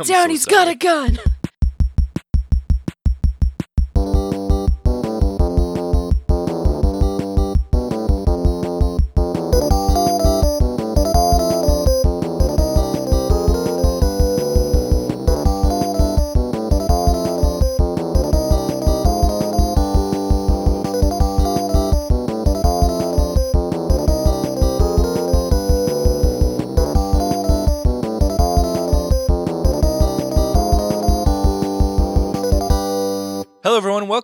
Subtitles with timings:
[0.00, 0.30] I'm down.
[0.30, 1.18] He's got a gun.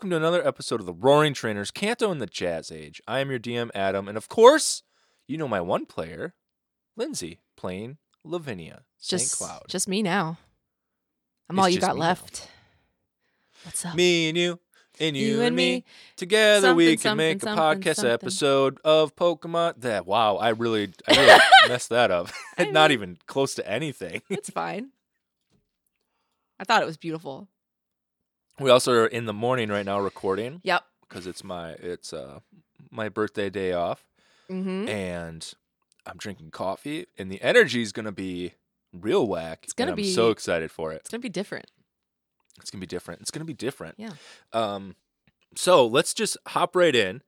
[0.08, 3.02] Welcome to another episode of the Roaring Trainers, Canto in the Jazz Age.
[3.06, 4.82] I am your DM, Adam, and of course,
[5.26, 6.32] you know my one player,
[6.96, 9.20] Lindsay, playing Lavinia, St.
[9.20, 9.64] Just, Cloud.
[9.68, 10.38] just me now.
[11.50, 12.06] I'm It's all you just got me now.
[12.06, 12.48] left.
[13.64, 13.94] What's up?
[13.96, 14.58] me and you,
[14.98, 15.84] and you, and me.
[16.16, 18.10] Together we Something, can make a something, podcast something.
[18.12, 19.82] episode of Pokemon.
[19.82, 22.30] That wow, I really, I really messed that up.
[22.56, 24.22] I Not even close to anything.
[24.30, 24.88] It's fine.
[26.58, 27.46] I thought it was beautiful.
[28.60, 30.82] We also are in the morning right now recording Yep.
[31.08, 32.40] because it's my it's uh
[32.90, 34.04] my birthday day off.
[34.50, 34.88] Mm-hmm.
[34.88, 35.52] and
[36.06, 38.54] I'm drinking coffee, and the energy is gonna be
[38.94, 39.60] real whack.
[39.64, 41.02] It's gonna be- so excited for it.
[41.02, 41.66] It's gonna be different.
[42.60, 43.20] It's gonna be different.
[43.20, 43.96] It's gonna be different.
[43.98, 44.12] Yeah.
[44.54, 44.96] Um,
[45.54, 47.20] so let's just hop right in.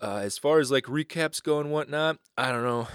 [0.00, 2.88] Uh, as far as like recaps go and whatnot, I don't know.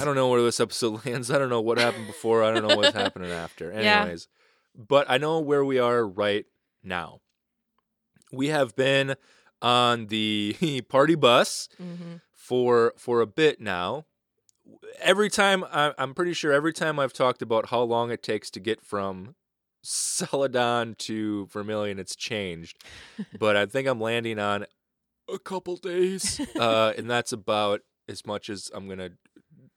[0.00, 1.28] I don't know where this episode lands.
[1.30, 2.44] I don't know what happened before.
[2.44, 3.72] I don't know what's happening after.
[3.72, 4.02] Yeah.
[4.02, 4.28] Anyways,
[4.76, 6.46] but I know where we are right
[6.82, 7.20] now.
[8.32, 9.16] We have been
[9.62, 12.16] on the party bus Mm-hmm.
[12.32, 14.06] for for a bit now.
[15.00, 18.50] Every time I, I'm pretty sure every time I've talked about how long it takes
[18.52, 19.34] to get from
[19.82, 22.82] Celadon to Vermilion, it's changed.
[23.38, 24.66] but I think I'm landing on
[25.32, 29.10] a couple days, uh, and that's about as much as I'm gonna.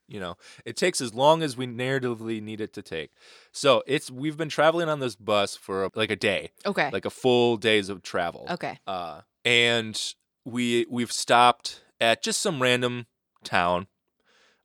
[0.06, 3.10] You know, it takes as long as we narratively need it to take.
[3.52, 6.90] So it's we've been traveling on this bus for like a day, Okay.
[6.92, 8.78] like a full days of travel okay.
[8.86, 10.14] uh, and
[10.44, 13.06] we we've stopped at just some random
[13.44, 13.86] town,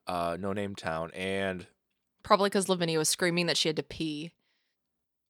[0.08, 1.68] uh, no name town, and
[2.22, 4.34] Probably because Lavinia was screaming that she had to pee.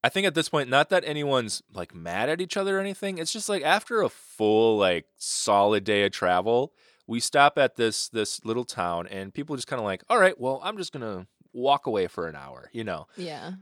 [0.03, 3.17] I think at this point, not that anyone's like mad at each other or anything.
[3.17, 6.73] It's just like after a full like solid day of travel,
[7.09, 10.40] we stop at this this little town, and people just kind of like, all right,
[10.40, 13.08] well, I'm just gonna walk away for an hour, you know.
[13.18, 13.53] Yeah.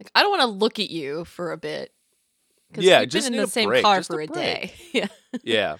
[0.00, 1.92] Like I don't want to look at you for a bit.
[2.72, 4.32] 'cause Yeah, we've just been in the same break, car a for a, break.
[4.32, 4.72] day.
[4.92, 5.08] yeah.
[5.42, 5.76] yeah.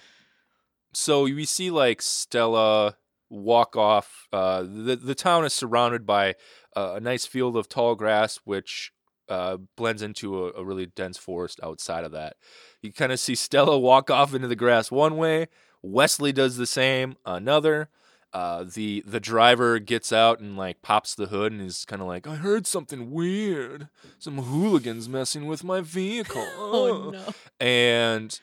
[0.93, 2.97] So we see like Stella
[3.29, 4.27] walk off.
[4.31, 6.35] Uh, the the town is surrounded by
[6.75, 8.91] uh, a nice field of tall grass, which
[9.29, 12.35] uh, blends into a, a really dense forest outside of that.
[12.81, 15.47] You kind of see Stella walk off into the grass one way.
[15.83, 17.89] Wesley does the same another.
[18.31, 22.07] Uh, the the driver gets out and like pops the hood and is kind of
[22.07, 23.89] like, I heard something weird.
[24.17, 26.47] Some hooligans messing with my vehicle.
[26.57, 27.25] Oh no.
[27.59, 28.39] and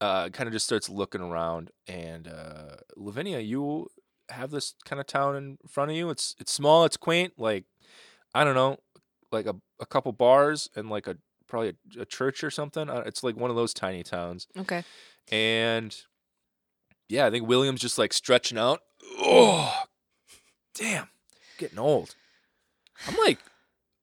[0.00, 1.70] uh, kind of just starts looking around.
[1.88, 3.88] And uh, Lavinia, you
[4.28, 6.08] have this kind of town in front of you.
[6.10, 7.32] It's it's small, it's quaint.
[7.38, 7.64] Like
[8.34, 8.78] I don't know,
[9.32, 11.16] like a, a couple bars and like a
[11.48, 12.88] probably a, a church or something.
[12.88, 14.46] Uh, It's like one of those tiny towns.
[14.56, 14.84] Okay.
[15.30, 15.96] And
[17.12, 18.80] yeah, I think William's just like stretching out.
[19.18, 19.72] Oh,
[20.74, 21.08] damn,
[21.58, 22.14] getting old.
[23.06, 23.38] I'm like,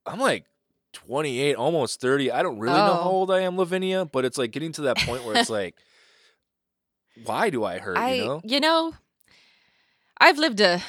[0.06, 0.46] I'm like
[0.94, 2.31] 28, almost 30.
[2.31, 3.12] I don't really know how Oh.
[3.12, 5.75] old I am, Lavinia, but it's like getting to that point where it's like,
[7.25, 7.97] why do I hurt?
[7.97, 8.42] I you know?
[8.44, 8.94] You know,
[10.20, 10.81] I've lived a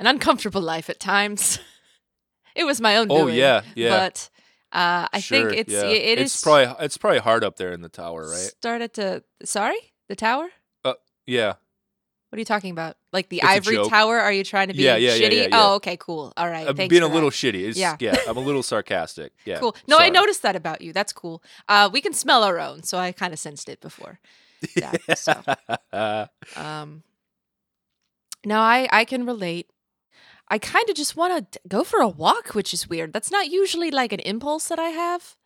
[0.00, 1.60] an uncomfortable life at times.
[2.56, 3.36] it was my own Oh doing.
[3.36, 3.90] yeah, yeah.
[3.90, 4.28] But
[4.72, 5.84] uh, I sure, think it's yeah.
[5.84, 8.38] it it's is probably it's probably hard up there in the tower, right?
[8.58, 10.48] started to sorry the tower.
[11.26, 11.54] Yeah.
[12.30, 12.96] What are you talking about?
[13.12, 14.18] Like the It's ivory tower?
[14.18, 15.42] Are you trying to be Yeah, yeah, shitty?
[15.42, 15.48] yeah.
[15.52, 16.32] Oh, okay, cool.
[16.36, 16.66] All right.
[16.66, 17.14] I'm thanks being a that.
[17.14, 17.68] little shitty.
[17.68, 17.96] It's, Yeah.
[18.00, 18.16] yeah.
[18.26, 19.32] I'm a little sarcastic.
[19.44, 19.60] Yeah.
[19.60, 19.76] Cool.
[19.86, 20.92] No, I noticed that about you.
[20.92, 21.42] That's cool.
[21.68, 24.18] Uh, we can smell our own, so I kind of sensed it before.
[24.76, 24.92] Yeah.
[25.14, 25.32] so,
[26.56, 27.02] um,
[28.44, 29.70] no, I I can relate.
[30.48, 33.12] I kind of just want to go for a walk, which is weird.
[33.12, 35.36] That's not usually like an impulse that I have.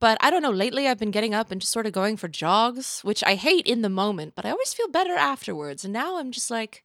[0.00, 0.50] But I don't know.
[0.50, 3.66] Lately, I've been getting up and just sort of going for jogs, which I hate
[3.66, 5.84] in the moment, but I always feel better afterwards.
[5.84, 6.84] And now I'm just like,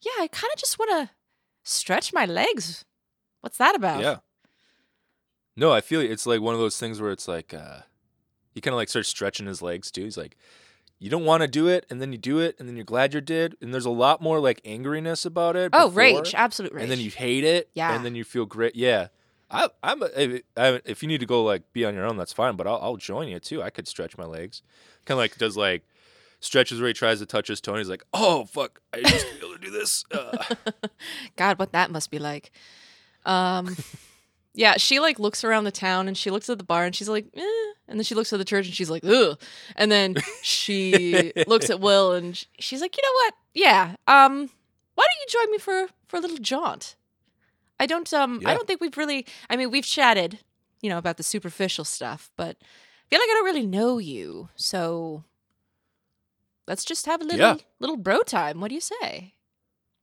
[0.00, 1.10] yeah, I kind of just want to
[1.64, 2.84] stretch my legs.
[3.40, 4.00] What's that about?
[4.00, 4.16] Yeah.
[5.56, 7.80] No, I feel it's like one of those things where it's like uh
[8.54, 10.04] he kind of like starts stretching his legs too.
[10.04, 10.36] He's like,
[11.00, 13.14] you don't want to do it, and then you do it, and then you're glad
[13.14, 15.70] you did, and there's a lot more like angeriness about it.
[15.72, 16.82] Oh, before, rage, absolute rage.
[16.82, 17.94] and then you hate it, Yeah.
[17.94, 18.76] and then you feel great.
[18.76, 19.08] Yeah,
[19.54, 20.02] I, I'm.
[20.02, 22.56] a- If, I, if you need to go like be on your own, that's fine.
[22.56, 23.62] But I'll, I'll join you too.
[23.62, 24.62] I could stretch my legs.
[25.06, 25.82] Kind of like does like
[26.40, 27.72] stretches where he tries to touch his toe.
[27.72, 30.04] and He's like, oh fuck, I used to be able to do this.
[30.12, 30.36] Uh,
[31.36, 32.50] God, what that must be like.
[33.24, 33.76] Um,
[34.56, 37.08] Yeah, she like looks around the town and she looks at the bar and she's
[37.08, 37.40] like, eh.
[37.88, 39.36] and then she looks at the church and she's like, ugh.
[39.74, 43.34] And then she looks at Will and she's like, you know what?
[43.52, 43.82] Yeah.
[44.06, 44.48] Um,
[44.94, 46.94] why don't you join me for for a little jaunt?
[47.80, 50.38] I don't um I don't think we've really I mean we've chatted,
[50.80, 54.48] you know, about the superficial stuff, but I feel like I don't really know you.
[54.56, 55.24] So
[56.66, 57.56] let's just have a little Yeah.
[57.80, 58.60] little bro time.
[58.60, 59.34] What do you say?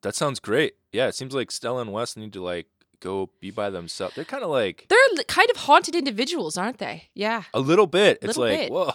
[0.01, 0.75] That sounds great.
[0.91, 2.67] Yeah, it seems like Stella and Wes need to like
[2.99, 4.15] go be by themselves.
[4.15, 7.09] They're kind of like They're kind of haunted individuals, aren't they?
[7.13, 7.43] Yeah.
[7.53, 8.17] a little bit.
[8.21, 8.71] It's Little like, bit.
[8.71, 8.91] whoa,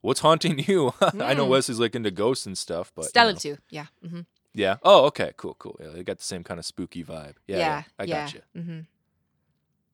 [0.00, 0.92] what's haunting you?
[1.00, 1.50] I know Mm.
[1.50, 3.38] Wes is like into ghosts and stuff, but you Stella know.
[3.38, 3.58] too.
[3.70, 3.86] Yeah.
[4.08, 4.20] hmm
[4.56, 4.76] Yeah.
[4.82, 5.32] Oh, okay.
[5.36, 5.54] Cool.
[5.58, 5.78] Cool.
[5.80, 7.34] Yeah, they got the same kind of spooky vibe.
[7.46, 7.58] Yeah.
[7.58, 7.82] yeah.
[7.98, 8.24] I yeah.
[8.24, 8.40] got you.
[8.56, 8.78] Mm-hmm.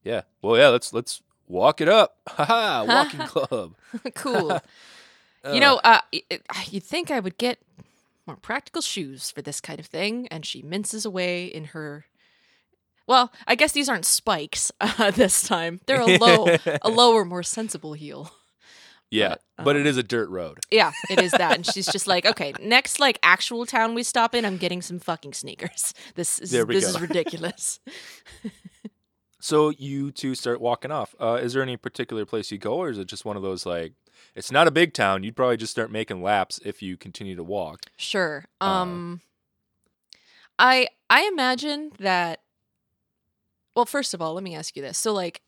[0.05, 0.23] Yeah.
[0.41, 0.69] Well, yeah.
[0.69, 2.17] Let's let's walk it up.
[2.29, 2.85] Haha.
[2.85, 3.75] Walking club.
[4.15, 4.53] cool.
[4.53, 6.39] Uh, you know, uh, y- y-
[6.71, 7.59] you'd think I would get
[8.25, 12.07] more practical shoes for this kind of thing, and she minces away in her.
[13.09, 15.81] Well, I guess these aren't spikes uh, this time.
[15.87, 18.31] They're a low, a lower, more sensible heel.
[19.13, 20.59] Yeah, but, but um, it is a dirt road.
[20.71, 24.35] Yeah, it is that, and she's just like, okay, next like actual town we stop
[24.35, 25.95] in, I'm getting some fucking sneakers.
[26.15, 26.77] This is this go.
[26.77, 27.81] is ridiculous.
[29.45, 31.17] So you two start walking off.
[31.21, 33.67] Uh, is there any particular place you go, or is it just one of those
[33.67, 33.95] like?
[34.37, 35.25] It's not a big town.
[35.25, 37.87] You'd probably just start making laps if you continue to walk.
[37.97, 38.45] Sure.
[38.61, 39.21] Uh, Um
[40.61, 42.39] I I imagine that
[43.75, 44.97] well, first of all, let me ask you this.
[44.97, 45.43] So like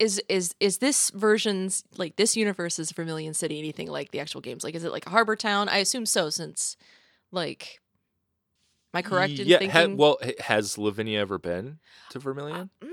[0.00, 4.64] is is is this version's like this universe's Vermilion City anything like the actual games?
[4.64, 5.68] Like is it like a harbor town?
[5.68, 6.76] I assume so since
[7.30, 7.80] like
[8.92, 9.58] am I correct in yeah.
[9.58, 11.78] thinking ha- well, has Lavinia ever been
[12.10, 12.70] to Vermilion?
[12.82, 12.90] Mm.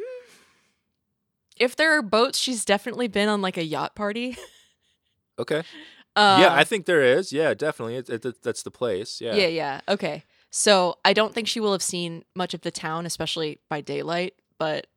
[1.57, 4.37] if there are boats, she's definitely been on like a yacht party.
[5.39, 5.59] Okay.
[6.15, 7.31] Uh, yeah, I think there is.
[7.31, 7.97] Yeah, definitely.
[7.97, 9.21] It, it, it- that's the place.
[9.21, 9.35] Yeah.
[9.35, 9.81] Yeah, yeah.
[9.87, 10.23] Okay.
[10.49, 14.33] So I don't think she will have seen much of the town, especially by daylight,
[14.57, 14.87] but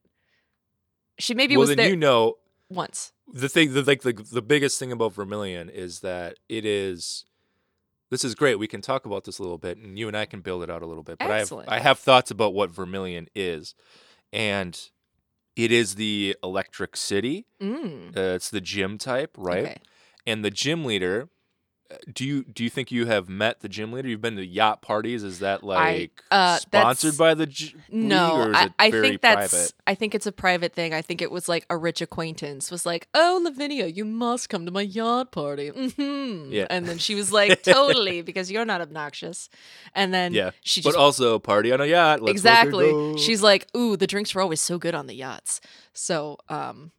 [1.20, 2.36] she maybe well, was there you know
[2.68, 3.12] once.
[3.32, 3.72] the thing.
[3.72, 7.24] The, like the the biggest thing about Vermilion is that it is.
[8.10, 8.58] This is great.
[8.58, 10.70] We can talk about this a little bit, and you and I can build it
[10.70, 11.18] out a little bit.
[11.18, 11.68] But Excellent.
[11.68, 13.74] I have I have thoughts about what Vermilion is,
[14.32, 14.78] and
[15.54, 17.46] it is the Electric City.
[17.60, 18.16] Mm.
[18.16, 19.64] Uh, it's the gym type, right?
[19.64, 19.76] Okay.
[20.26, 21.28] And the gym leader.
[22.12, 24.08] Do you do you think you have met the gym leader?
[24.08, 25.22] You've been to yacht parties.
[25.24, 29.20] Is that like uh, sponsored by the g- No, league, or is I, I think
[29.20, 29.72] that's private?
[29.86, 30.94] I think it's a private thing.
[30.94, 34.66] I think it was like a rich acquaintance was like, "Oh, Lavinia, you must come
[34.66, 36.66] to my yacht party." hmm Yeah.
[36.70, 39.48] And then she was like, "Totally, because you're not obnoxious."
[39.94, 42.20] And then Yeah, she but just also party on a yacht.
[42.22, 42.94] Let's exactly.
[43.18, 45.60] She's like, "Ooh, the drinks were always so good on the yachts."
[45.92, 46.92] So, um,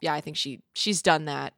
[0.00, 1.54] yeah, I think she she's done that,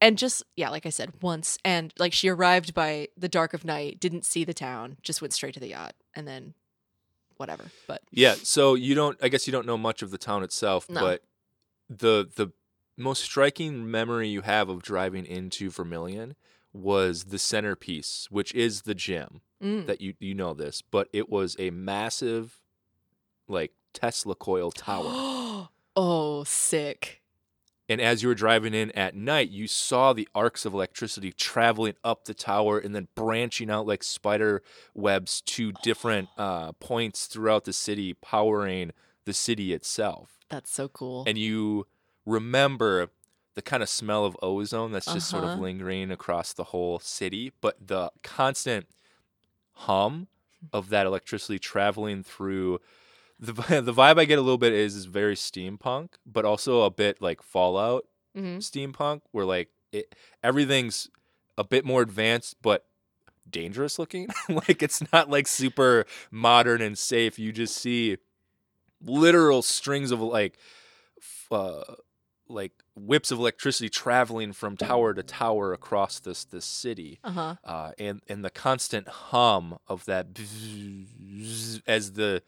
[0.00, 3.64] and just yeah, like I said, once, and like she arrived by the dark of
[3.64, 6.54] night, didn't see the town, just went straight to the yacht, and then
[7.36, 7.64] whatever.
[7.86, 8.34] But yeah.
[8.42, 9.18] So you don't.
[9.22, 11.00] I guess you don't know much of the town itself, No.
[11.00, 11.22] but
[11.88, 12.52] the the
[12.96, 16.34] most striking memory you have of driving into Vermilion
[16.72, 19.40] was the centerpiece, which is the gym.
[19.62, 19.86] mm.
[19.86, 22.60] That you you know this, but it was a massive,
[23.48, 25.68] like Tesla coil tower.
[25.96, 27.19] oh, sick.
[27.90, 31.94] And as you were driving in at night, you saw the arcs of electricity traveling
[32.04, 34.62] up the tower and then branching out like spider
[34.94, 38.92] webs to different uh, points throughout the city, powering
[39.24, 40.38] the city itself.
[40.48, 41.24] That's so cool.
[41.26, 41.86] And you
[42.24, 43.08] remember
[43.54, 45.60] the kind of smell of ozone that's just sort of Uh-huh.
[45.62, 48.86] lingering across the whole city, but the constant
[49.72, 50.28] hum
[50.72, 52.78] of that electricity traveling through
[53.40, 56.90] the the vibe I get a little bit is, is very steampunk, but also a
[56.90, 58.04] bit like Fallout
[58.34, 61.08] hmm steampunk, where like it everything's
[61.58, 62.86] a bit more advanced, but
[63.48, 64.28] dangerous looking.
[64.48, 67.38] like it's not like super modern and safe.
[67.38, 68.18] You just see
[69.02, 70.58] literal strings of like
[71.18, 71.84] f- uh,
[72.48, 77.54] like whips of electricity traveling from tower to tower across this this city Uh huh.
[77.64, 82.42] uh, and and the constant hum of that bzzz as the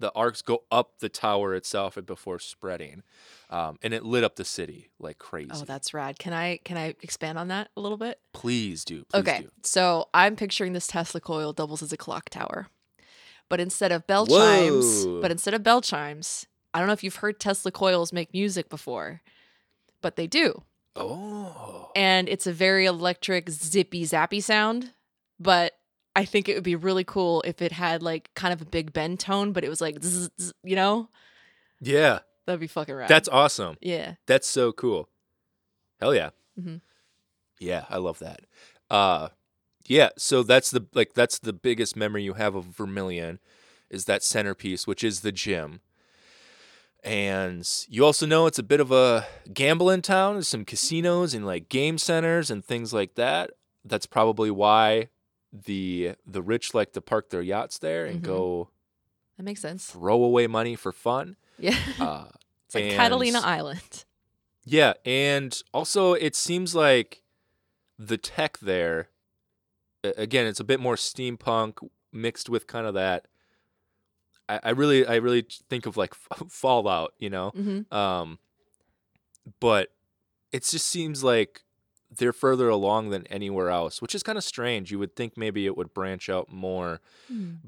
[0.00, 3.02] the arcs go up the tower itself and before spreading,
[3.50, 5.50] um, and it lit up the city like crazy.
[5.54, 6.18] Oh, that's rad.
[6.18, 8.18] Can I can I expand on that a little bit?
[8.32, 9.04] please do.
[9.04, 9.48] Please okay, do.
[9.62, 12.66] so I'm picturing this Tesla coil doubles as a clock tower,
[13.48, 17.16] but instead of bell chimes, but instead of bell chimes, I don't know if you've
[17.16, 19.20] heard Tesla coils make music before,
[20.00, 20.62] but they do,
[20.96, 24.92] Oh, and it's a very electric, zippy, zappy sound.
[25.38, 25.72] But
[26.16, 28.92] I think it would be really cool if it had like kind of a Big
[28.92, 31.08] Ben tone, but it was like, zzz, zzz, you know,
[31.80, 33.08] yeah, that'd be fucking rad.
[33.08, 33.76] that's awesome.
[33.80, 34.14] yeah.
[34.26, 35.08] That's so cool.
[36.00, 36.30] Hell yeah.
[36.60, 36.80] Mhm.
[37.60, 38.40] Yeah, I love that.
[38.90, 39.28] Uh
[39.86, 43.38] yeah, so that's the like that's the biggest memory you have of Vermilion
[43.88, 45.80] is that centerpiece, which is the gym.
[47.02, 50.34] And you also know it's a bit of a gambling town.
[50.34, 53.52] There's some casinos and like game centers and things like that.
[53.84, 55.08] That's probably why
[55.52, 58.26] the the rich like to park their yachts there and Mhm.
[58.26, 58.70] go
[59.36, 59.86] That makes sense.
[59.90, 61.36] throw away money for fun.
[61.58, 61.76] Yeah.
[62.00, 62.28] Uh,
[62.66, 64.04] it's like and- Catalina Island.
[64.64, 67.22] Yeah, and also it seems like
[67.98, 69.08] the tech there,
[70.04, 71.78] again, it's a bit more steampunk
[72.12, 73.26] mixed with kind of that.
[74.48, 76.14] I, I really, I really think of like
[76.48, 77.50] Fallout, you know.
[77.50, 78.38] hmm Um,
[79.58, 79.92] but
[80.52, 81.62] it just seems like
[82.16, 84.90] they're further along than anywhere else, which is kind of strange.
[84.90, 87.00] You would think maybe it would branch out more,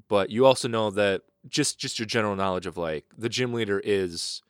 [0.08, 3.80] but you also know that just just your general knowledge of like the gym leader
[3.84, 4.42] is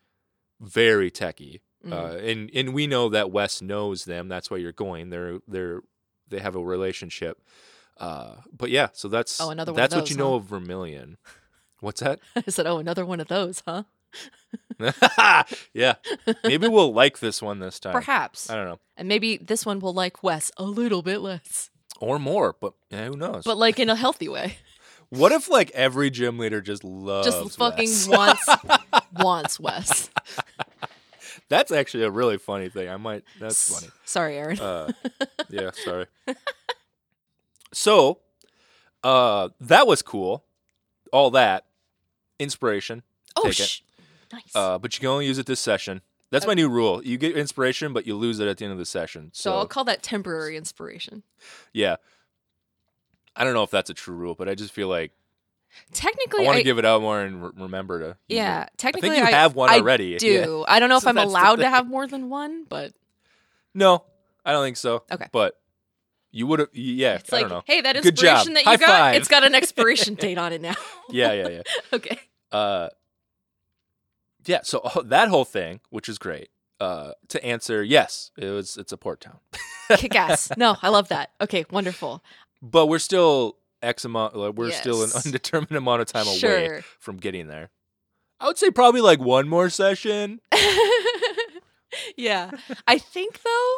[0.61, 1.93] very techy, Mm-hmm.
[1.93, 4.29] uh, and and we know that Wes knows them.
[4.29, 5.11] That's why you're going.
[5.11, 5.81] They're they're
[6.29, 7.43] they have a relationship.
[7.99, 10.45] Uh, but yeah, so that's Oh, another one of that's what those, you know of
[10.45, 11.17] Vermilion.
[11.81, 12.21] What's that?
[12.37, 13.83] I said, "Oh, another one of those, huh?"
[15.73, 15.95] yeah,
[16.45, 17.93] maybe we'll like this one this time.
[17.93, 18.51] Perhaps.
[18.51, 22.19] I don't know, And maybe this one will like Wes a little bit less, or
[22.19, 23.45] more, but yeah, who knows?
[23.45, 24.57] but like in a healthy way.
[25.11, 28.09] what if like every gym leader just loves Just fucking Wes?
[28.09, 28.49] wants
[29.15, 30.11] wants Wes.
[31.49, 32.89] That's actually a really funny thing.
[32.89, 33.25] I might.
[33.39, 33.93] That's funny.
[34.05, 34.59] Sorry, Aaron.
[34.59, 34.93] Uh,
[35.51, 36.07] yeah, sorry.
[37.75, 38.21] So,
[39.03, 40.45] uh, that was cool.
[41.13, 41.67] All that
[42.39, 43.03] inspiration.
[43.37, 43.65] oh, take it.
[43.67, 43.81] sh-
[44.33, 44.55] nice.
[44.55, 46.01] Uh, but you can only use it this session.
[46.31, 47.05] That's my new rule.
[47.05, 49.31] You get inspiration, but you lose it at the end of the session.
[49.35, 51.23] so So, I'll call that temporary inspiration.
[51.73, 51.97] yeah.
[53.37, 55.13] I don't know if that's a true rule, but I just feel like
[55.95, 58.07] Technically, I want I, to give it out more and re- remember to.
[58.09, 58.63] use yeah.
[58.65, 58.65] it.
[58.65, 60.19] I Technically, think you have one I already.
[60.19, 60.65] do.
[60.67, 60.73] Yeah.
[60.75, 61.71] I don't know if So I'm that's the allowed to thing.
[61.71, 62.93] have more than one, but
[63.75, 64.05] No,
[64.45, 65.05] I don't think so.
[65.11, 65.29] Okay.
[65.33, 65.59] But
[66.31, 66.69] you would have.
[66.75, 67.63] Yeah, it's I like, don't know.
[67.67, 68.41] hey, that Good job.
[68.47, 69.15] inspiration that you High got, five.
[69.17, 70.75] it's got an expiration date on it now.
[71.09, 71.63] Yeah, yeah, yeah.
[71.95, 72.21] okay.
[72.51, 72.89] uh
[74.47, 76.49] yeah so uh, that whole thing which is great
[76.81, 79.39] uh to answer yes it was it's a port town
[79.97, 80.51] Kick ass.
[80.57, 81.33] No, I love that.
[81.39, 82.25] Okay, wonderful.
[82.63, 87.17] but we're still x amount like, we're still an undetermined amount of time away from
[87.17, 87.71] getting there
[88.41, 90.41] i would say probably like one more session
[92.17, 92.51] yeah.
[92.87, 93.77] I think though,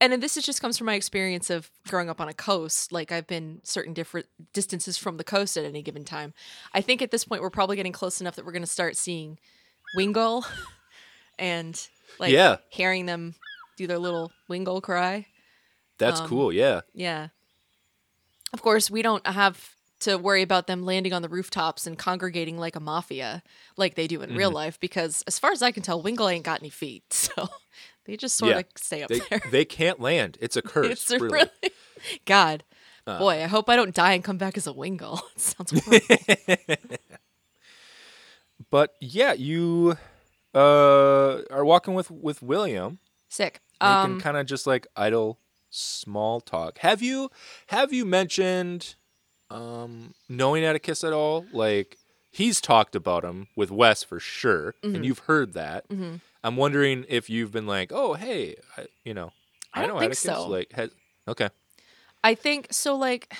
[0.00, 2.92] and this is just comes from my experience of growing up on a coast.
[2.92, 6.32] Like I've been certain different distances from the coast at any given time.
[6.72, 8.96] I think at this point we're probably getting close enough that we're going to start
[8.96, 9.38] seeing
[9.96, 10.44] Wingull
[11.38, 12.56] and like Yeah.
[12.68, 13.34] hearing them
[13.76, 15.26] do their little Wingull cry.
[15.98, 17.28] that's Um, cool yeah Yeah.
[18.52, 22.56] Of course, we don't have to worry about them landing on the rooftops and congregating
[22.58, 23.42] like a mafia
[23.76, 26.44] like they do in real life because as far as I can tell, Wingull ain't
[26.44, 27.04] got any feet.
[27.12, 27.48] So
[28.06, 28.58] they just sort Yeah.
[28.60, 29.40] of stay up they, there.
[29.52, 31.38] they can't land it's a curse it's a really.
[31.62, 31.74] really
[32.24, 32.64] God.
[33.06, 33.18] Uh.
[33.18, 35.20] Boy, I hope I don't die and come back as a Wingull.
[35.36, 36.86] Sounds horrible.
[38.70, 39.96] But yeah you
[40.54, 42.98] uh are walking with with william
[43.28, 43.60] Sick.
[43.80, 45.38] making Um kind of just like idle
[45.70, 46.78] small talk.
[46.78, 47.30] Have you
[47.68, 48.96] have you mentioned
[49.50, 51.46] um knowing Atticus at all?
[51.52, 51.96] Like
[52.32, 54.94] he's talked about him with Wes for sure, Mhm.
[54.96, 55.88] and you've heard that.
[55.88, 56.20] mhm.
[56.42, 59.30] I'm wondering if you've been like, oh hey, I, you know,
[59.72, 60.36] I I, don't know think Atticus.
[60.36, 60.48] so.
[60.48, 60.90] Like, has,
[61.28, 61.50] okay,
[62.24, 62.96] I think so.
[62.96, 63.32] Like,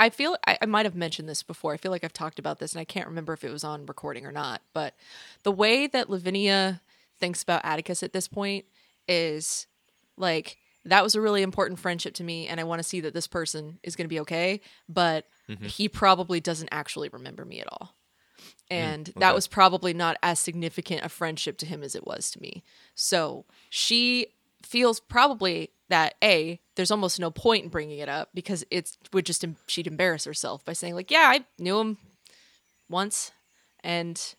[0.00, 1.72] I feel I, I might have mentioned this before.
[1.72, 3.86] I feel like I've talked about this, and I can't remember if it was on
[3.86, 4.62] recording or not.
[4.72, 4.94] But
[5.42, 6.80] the way that Lavinia
[7.18, 8.64] thinks about Atticus at this point
[9.08, 9.66] is
[10.16, 13.14] like that was a really important friendship to me, and I want to see that
[13.14, 14.60] this person is going to be okay.
[14.88, 15.66] But Mhm.
[15.66, 17.94] he probably doesn't actually remember me at all.
[18.70, 19.34] And that Mm, okay.
[19.34, 22.62] was probably not as significant a friendship to him as it was to me.
[22.94, 24.28] So she
[24.62, 29.24] feels probably that a there's almost no point in bringing it up because it would
[29.26, 31.98] just em- she'd embarrass herself by saying like yeah I knew him
[32.90, 33.32] once
[33.82, 34.34] and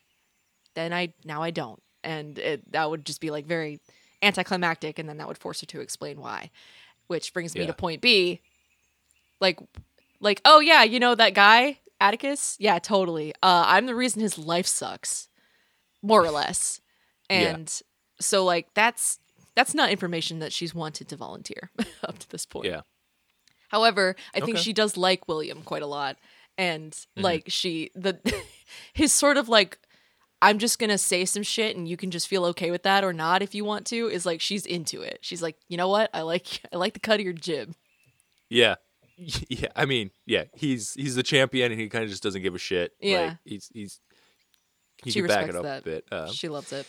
[0.76, 3.80] then I now I don't and it, that would just be like very
[4.22, 6.52] anticlimactic and then that would force her to explain why
[7.08, 7.68] which brings me Yeah.
[7.68, 8.42] to point B
[9.40, 9.60] like
[10.20, 14.38] like oh yeah you know that guy Atticus yeah totally uh I'm the reason his
[14.38, 15.30] life sucks
[16.02, 16.80] more or less
[17.30, 17.56] Yeah.
[17.56, 17.82] and
[18.20, 19.20] so like that's
[19.60, 21.70] that's not information that she's wanted to volunteer
[22.08, 22.82] up to this point yeah,
[23.70, 24.64] However, I think Okay.
[24.64, 26.18] she does like William quite a lot,
[26.58, 27.22] and Mm-hmm.
[27.30, 28.14] like she the
[28.94, 29.78] his sort of like
[30.42, 33.12] I'm just gonna say some shit and you can just feel okay with that or
[33.14, 35.20] not if you want to is like she's into it.
[35.22, 36.10] She's like, you know what?
[36.14, 37.76] I like I like the cut of your jib.
[38.50, 38.76] yeah,
[39.18, 39.68] yeah.
[39.76, 42.58] I mean, yeah, he's he's the champion, and he kind of just doesn't give a
[42.60, 42.94] shit.
[43.02, 43.20] Yeah.
[43.22, 44.00] like, he's he's.
[45.04, 45.82] He She can back it up that.
[45.82, 46.06] a bit.
[46.12, 46.86] Um, she loves it.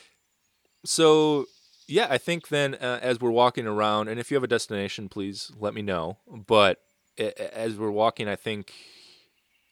[0.84, 1.46] So,
[1.90, 5.09] yeah, I think then uh, as we're walking around, and if you have a destination,
[5.09, 6.18] please let me know.
[6.28, 6.80] But
[7.18, 8.73] as we're walking, I think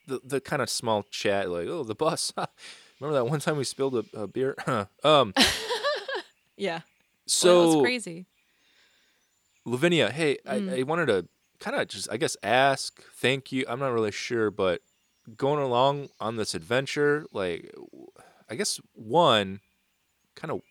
[0.06, 2.32] the the kind of small chat, like, oh, the bus,
[3.00, 4.56] remember that one time we spilled a, a beer?
[5.04, 5.32] um,
[6.56, 6.80] Yeah.
[7.26, 8.26] so well, that's crazy.
[9.64, 10.72] Lavinia, hey, Mm.
[10.72, 11.28] I, I wanted to
[11.60, 13.64] kind of just, I guess, ask, thank you.
[13.68, 14.80] I'm not really sure, but
[15.37, 17.72] going along on this adventure, like,
[18.48, 19.60] I guess one,
[20.34, 20.62] kind of,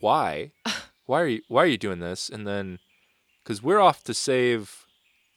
[0.00, 0.52] why,
[1.06, 2.28] why are you, why are you doing this?
[2.28, 2.78] And then,
[3.42, 4.84] because we're off to save,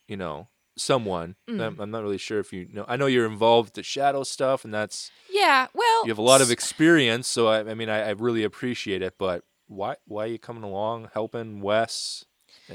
[0.08, 0.48] you know,
[0.78, 1.36] someone.
[1.50, 1.62] Mm.
[1.62, 2.86] I'm, I'm not really sure if you know.
[2.88, 5.68] I know you're involved with the shadow stuff, and that's Yeah.
[5.74, 7.28] Well, you have a lot of experience.
[7.28, 9.16] So I, I mean, I, I really appreciate it.
[9.18, 12.25] But why, why are you coming along, helping Wes?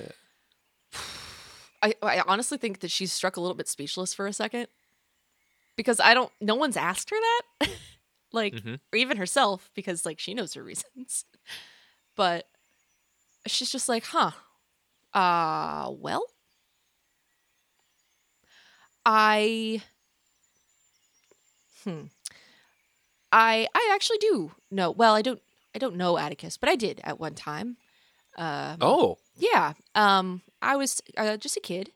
[1.82, 4.68] I, I honestly think that she's struck a little bit speechless for a second
[5.76, 6.30] because I don't.
[6.40, 7.16] No one's asked her
[7.60, 7.68] that,
[8.32, 8.80] like, Mhm.
[8.92, 11.24] or even herself, because like she knows her reasons.
[12.16, 12.46] But
[13.46, 14.32] she's just like, huh.
[15.12, 16.26] Uh, well,
[19.04, 19.82] I.
[21.84, 22.04] Hmm.
[23.30, 24.90] I I actually do know.
[24.90, 25.40] Well, I don't.
[25.74, 27.76] I don't know Atticus, but I did at one time.
[28.36, 29.72] Um, Oh, yeah.
[29.94, 31.90] Um, I was uh, just a kid,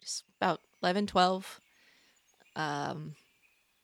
[0.00, 1.60] just about 11, 12.
[2.56, 3.14] Um,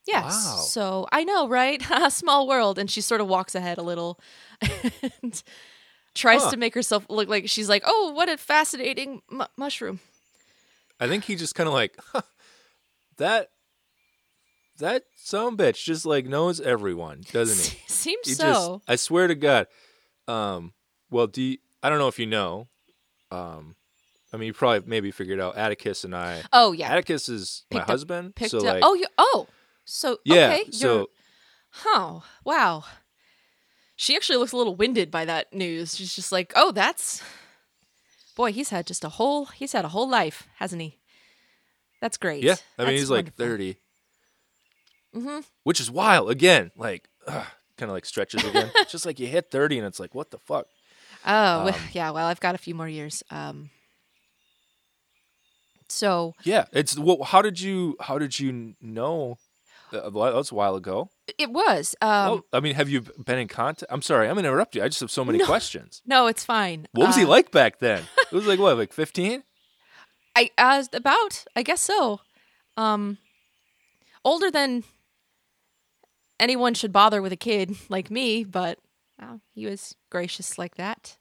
[0.07, 0.23] yeah.
[0.23, 0.31] Wow.
[0.31, 1.83] So I know, right?
[2.11, 2.79] Small world.
[2.79, 4.19] And she sort of walks ahead a little
[5.23, 5.43] and
[6.15, 6.51] tries Huh.
[6.51, 10.01] to make herself look like she's like, oh, what a fascinating mu- mushroom.
[10.99, 12.23] I think he just kind of like huh,
[13.19, 13.51] that.
[14.79, 17.83] That some bitch just like knows everyone, doesn't he?
[17.87, 18.45] Seems He so.
[18.45, 19.67] just, I swear to God.
[20.27, 20.73] Um,
[21.11, 22.69] well, do you, I don't know if you know.
[23.31, 23.77] Um,
[24.33, 26.41] I mean, you probably maybe figured out Atticus and I.
[26.55, 26.91] oh, yeah.
[26.93, 28.65] Atticus is my Picked up- husband, Picked so up.
[28.65, 29.07] like, oh, you.
[29.19, 29.49] Oh,
[29.85, 30.47] so yeah.
[30.47, 30.57] okay.
[30.65, 31.11] you're- so
[31.73, 32.21] Huh.
[32.45, 32.85] Wow.
[34.01, 35.95] She actually looks a little winded by that news.
[35.95, 37.23] She's just like, "Oh, that's
[38.35, 38.51] boy.
[38.51, 39.45] He's had just a whole.
[39.45, 40.97] He's had a whole life, hasn't he?
[42.01, 42.43] That's great.
[42.43, 43.45] yeah, I mean, That's he's like wonderful.
[43.45, 43.77] thirty,
[45.15, 45.45] Mhm.
[45.65, 46.31] which is wild.
[46.31, 47.45] Again, like, kind
[47.83, 48.71] of like stretches again.
[48.77, 50.67] It's just like you hit thirty, and it's like, what the fuck?
[51.27, 52.09] Oh, well, Um, yeah.
[52.11, 53.23] Well, I've got a few more years.
[53.31, 53.69] Um.
[55.89, 56.99] So Yeah, it's.
[56.99, 57.97] Well, how did you?
[58.01, 59.37] How did you know?
[59.93, 61.11] Uh, well, that was a while ago.
[61.39, 61.95] it was.
[62.01, 62.09] Um.
[62.31, 63.91] well, I mean, have you been in contact?
[63.93, 64.83] I'm sorry, I'm gonna interrupt you.
[64.83, 65.47] I just have so many No.
[65.47, 66.03] questions.
[66.07, 66.87] no, it's fine.
[66.93, 68.03] What was he Uh, like back then?
[68.33, 69.43] It was like what, like 15?
[70.37, 71.45] I uh, about.
[71.57, 72.21] I guess so.
[72.77, 73.19] Um.
[74.25, 74.85] Older than
[76.39, 78.79] anyone should bother with a kid like me, but
[79.21, 81.17] well, he was gracious like that.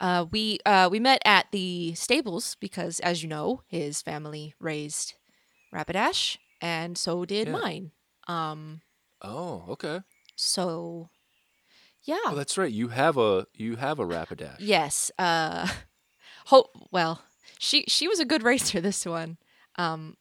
[0.00, 5.14] Uh, we uh, we met at the stables because, as you know, his family raised
[5.74, 7.52] Rapidash, and so did Yeah.
[7.54, 7.90] mine.
[8.28, 8.80] Um,
[9.22, 10.00] Oh, okay.
[10.36, 11.08] so
[12.02, 12.70] yeah, Oh, that's right.
[12.72, 14.56] You have a you have a Rapidash.
[14.58, 15.10] yes.
[15.18, 15.66] Uh,
[16.46, 17.22] ho- well,
[17.58, 18.80] she she was a good racer.
[18.80, 19.38] This one,
[19.76, 20.16] um,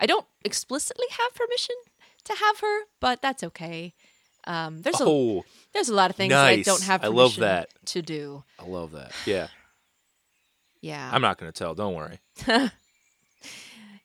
[0.00, 1.74] I don't explicitly have permission
[2.24, 3.94] to have her, but that's okay.
[4.44, 7.36] Um, there's a Oh, there's a lot of things that I don't have I love
[7.36, 7.68] that.
[7.86, 8.44] to do.
[8.58, 9.12] I love that.
[9.26, 9.48] Yeah,
[10.80, 11.10] Yeah.
[11.12, 11.74] I'm not gonna tell.
[11.74, 12.18] Don't worry.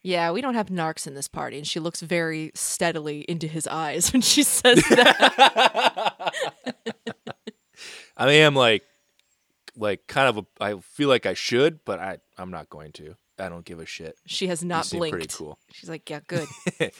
[0.03, 3.65] Yeah, we don't have narcs in this party, and she looks very steadily into his
[3.67, 6.33] eyes when she says that.
[8.17, 8.83] I am like,
[9.77, 10.37] like kind of.
[10.59, 13.15] A, I feel like I should, but I I'm not going to.
[13.39, 14.15] I don't give a shit.
[14.27, 15.13] she has You not seem blinked.
[15.17, 15.57] pretty cool.
[15.71, 16.47] She's like, yeah, good.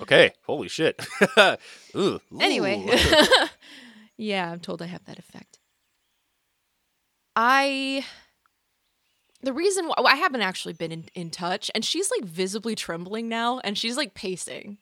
[0.00, 0.32] Okay.
[0.46, 0.98] Holy shit.
[1.94, 2.82] Ooh, anyway,
[4.16, 5.58] yeah, I'm told I have that effect.
[7.36, 8.04] I.
[9.42, 13.28] The reason why I haven't actually been in, in touch, and she's like visibly trembling
[13.28, 14.78] now, and she's like pacing,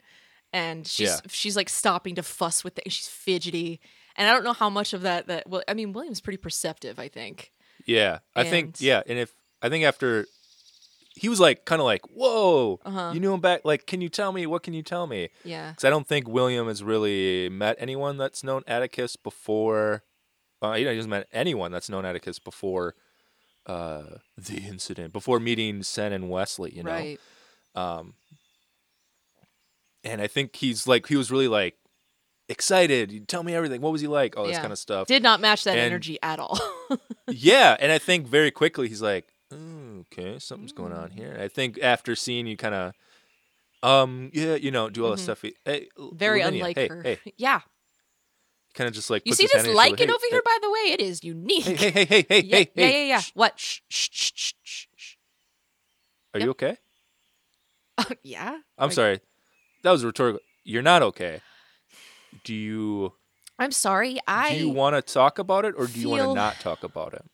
[0.53, 1.21] and she's Yeah.
[1.29, 2.91] she's like stopping to fuss with it.
[2.91, 3.81] She's fidgety,
[4.17, 5.49] and I don't know how much of that that.
[5.49, 6.99] Well, I mean, William's pretty perceptive.
[6.99, 7.53] I think.
[7.87, 8.19] yeah.
[8.35, 10.27] I And- think yeah, and if I think after
[11.15, 13.11] he was like kind of like whoa, Uh-huh.
[13.15, 13.65] you knew him back.
[13.65, 14.47] Like, can you tell me?
[14.47, 15.31] What can you tell me?
[15.45, 15.71] Yeah.
[15.71, 20.03] Because I don't think William has really met anyone that's known Atticus before.
[20.63, 22.95] Uh, you know, he hasn't met anyone that's known Atticus before
[23.69, 24.03] uh,
[24.37, 26.75] the incident, before meeting Sen and Wesley.
[26.75, 27.21] You know, Right.
[27.75, 28.15] um,
[30.05, 31.77] and I think he's like he was really like
[32.49, 33.13] excited.
[33.13, 33.81] You tell me everything.
[33.81, 34.37] What was he like?
[34.37, 34.61] All this Yeah.
[34.63, 35.07] kind of stuff.
[35.07, 36.59] Did not match that And- energy at all.
[37.29, 41.31] yeah, and I think very quickly he's like, "Oh, okay, something's going on here.
[41.33, 42.95] And I think after seeing you, kind of,
[43.83, 45.17] um, yeah, you know, do all Mhm.
[45.17, 45.43] that stuff.
[45.43, 47.03] he- Hey, Very Lavinia, unlike hey, her.
[47.03, 47.61] Hey, Yeah.
[48.79, 50.25] Kind of just like You see his this hand on your shoulder, lichen "Hey, over
[50.31, 50.79] here, by the way?
[50.93, 51.65] It is unique.
[51.65, 53.59] Hey, hey, hey, hey, hey, yeah, yeah, yeah, What?
[53.59, 55.15] Shh, shh, shh, shh, shh.
[56.33, 56.77] Are you okay?
[58.23, 58.59] yeah.
[58.79, 59.21] I'm sorry.
[59.83, 60.41] That was rhetorical.
[60.65, 61.41] You're not okay.
[62.45, 63.13] Do you
[63.59, 64.19] I'm sorry.
[64.29, 66.85] I do you want to talk about it or do you want to not talk
[66.85, 67.25] about it?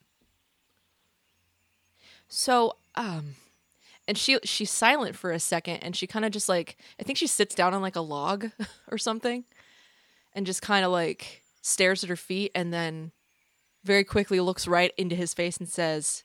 [2.26, 3.34] so um
[4.08, 7.18] and she she's silent for a second and she kind of just like I think
[7.18, 8.50] she sits down on like a log
[8.90, 9.44] or something
[10.34, 13.12] and just kind of like stares at her feet and then
[13.84, 16.24] very quickly looks right into his face and says,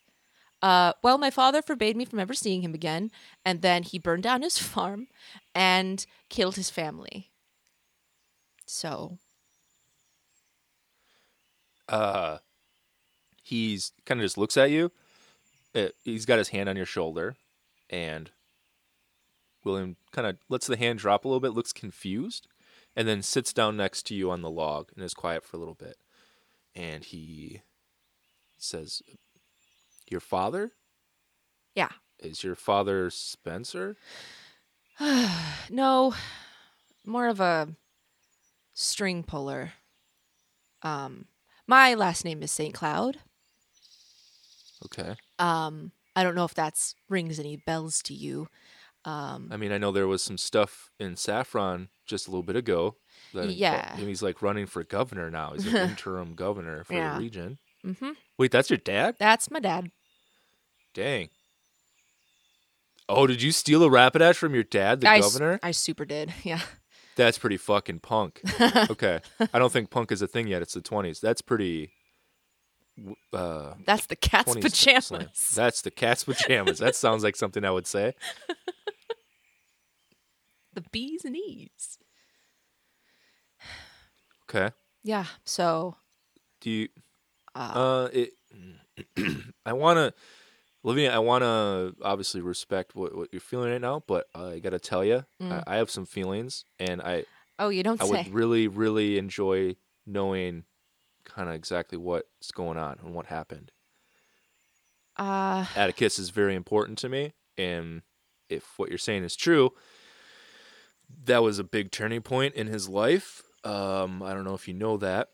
[0.61, 3.11] uh, well, my father forbade me from ever seeing him again,
[3.45, 5.07] and then he burned down his farm
[5.55, 7.31] and killed his family.
[8.65, 9.17] So,
[11.87, 12.37] uh
[13.41, 14.91] he's kind of just looks at you
[15.73, 17.35] uh, he's got his hand on your shoulder
[17.89, 18.29] and
[19.63, 22.47] william kind of lets the hand drop a little bit looks confused
[22.95, 25.59] and then sits down next to you on the log and is quiet for a
[25.59, 25.97] little bit
[26.75, 27.61] and he
[28.57, 29.01] says
[30.09, 30.71] your father
[31.75, 31.89] Yeah.
[32.19, 33.95] is your father spencer
[35.69, 36.13] no,
[37.05, 37.69] more of a
[38.73, 39.71] string puller.
[40.81, 41.25] Um,
[41.67, 42.73] my last name is St.
[42.73, 43.17] Cloud.
[44.85, 48.49] okay Um, I don't know if that's rings any bells to you.
[49.09, 52.55] Um, i mean i know there was some stuff in saffron just a little bit
[52.55, 52.95] ago
[53.33, 53.95] that Yeah.
[53.97, 57.13] and he's like running for governor now he's an interim governor for Yeah.
[57.15, 59.91] the region hmm wait that's your dad That's my dad.
[60.93, 61.29] Dang.
[63.07, 65.59] Oh, did you steal a Rapidash from your dad, the I, s- governor?
[65.63, 66.33] I super did.
[66.43, 66.61] Yeah.
[67.15, 68.41] That's pretty fucking punk.
[68.89, 69.19] Okay.
[69.53, 70.61] I don't think punk is a thing yet.
[70.61, 71.19] It's the 20s.
[71.19, 71.91] That's pretty.
[73.33, 75.05] Uh, That's the cat's pajamas.
[75.05, 75.27] slang.
[75.55, 76.79] That's the cat's pajamas.
[76.79, 78.13] that sounds like something I would say.
[80.73, 81.97] The B's and E's.
[84.49, 84.73] Okay.
[85.03, 85.25] Yeah.
[85.45, 85.97] So,
[86.61, 86.87] Do you.
[87.55, 88.33] uh, Uh, it.
[89.65, 90.13] I want to.
[90.83, 94.69] Olivia, I want to obviously respect what, what you're feeling right now, but I got
[94.69, 95.61] to tell you, Mm.
[95.67, 97.25] I, I have some feelings, and I,
[97.59, 98.11] oh, you don't I say.
[98.11, 100.63] would really, really enjoy knowing
[101.25, 103.71] kind of exactly what's going on and what happened.
[105.17, 108.01] uh, Atticus is very important to me, and
[108.49, 109.71] if what you're saying is true,
[111.25, 113.43] that was a big turning point in his life.
[113.63, 115.29] Um, I don't know if you know that,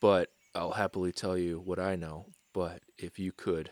[0.00, 2.26] but I'll happily tell you what I know.
[2.54, 3.70] But if you could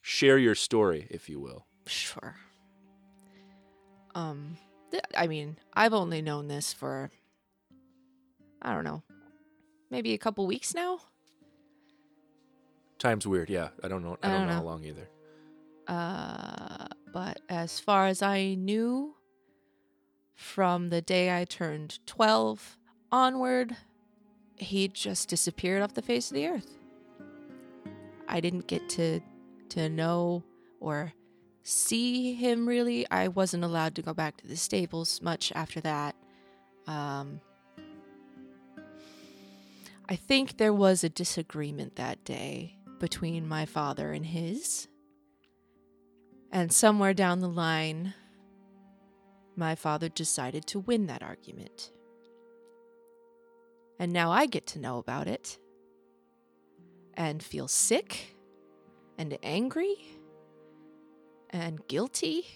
[0.00, 1.66] share your story, if you will.
[1.86, 2.36] sure.
[4.14, 4.56] Um,
[4.90, 7.10] th- I mean, I've only known this for,
[8.62, 9.02] I don't know,
[9.90, 11.00] maybe a couple weeks now.
[12.98, 13.68] Time's weird, yeah.
[13.82, 14.18] I don't know.
[14.22, 15.08] I I don't, don't know, how long either.
[15.86, 19.14] Uh, but as far as I knew,
[20.40, 22.78] from the day I turned 12
[23.12, 23.76] onward,
[24.56, 26.78] he just disappeared off the face of the earth.
[28.26, 29.20] I didn't get to
[29.68, 30.42] to know
[30.80, 31.12] or
[31.62, 33.06] see him really.
[33.10, 36.16] I wasn't allowed to go back to the stables much after that.
[36.86, 37.42] Um,
[40.08, 44.88] I think there was a disagreement that day between my father and his.
[46.50, 48.14] And somewhere down the line,
[49.60, 51.92] my father decided to win that argument.
[54.00, 55.58] And now I get to know about it
[57.14, 58.34] and feel sick
[59.18, 59.96] and angry
[61.50, 62.46] and guilty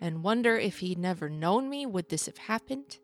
[0.00, 2.98] and wonder if he'd never known me, would this have happened?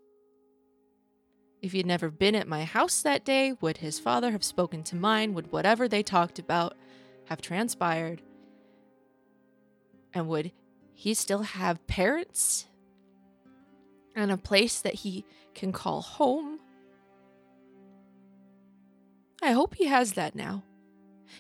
[1.61, 4.97] If he'd never been at my house that day, would his father have spoken to
[4.97, 5.35] mine?
[5.35, 6.77] Would whatever they talked about
[7.27, 8.23] have transpired?
[10.15, 10.53] And would
[10.95, 12.67] he still have parents
[14.15, 16.61] and a place that he can call home?
[19.43, 20.63] I hope he has that now.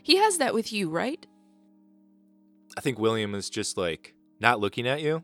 [0.03, 1.27] He has that with you, right?
[2.77, 5.23] I think William is just like not looking at you.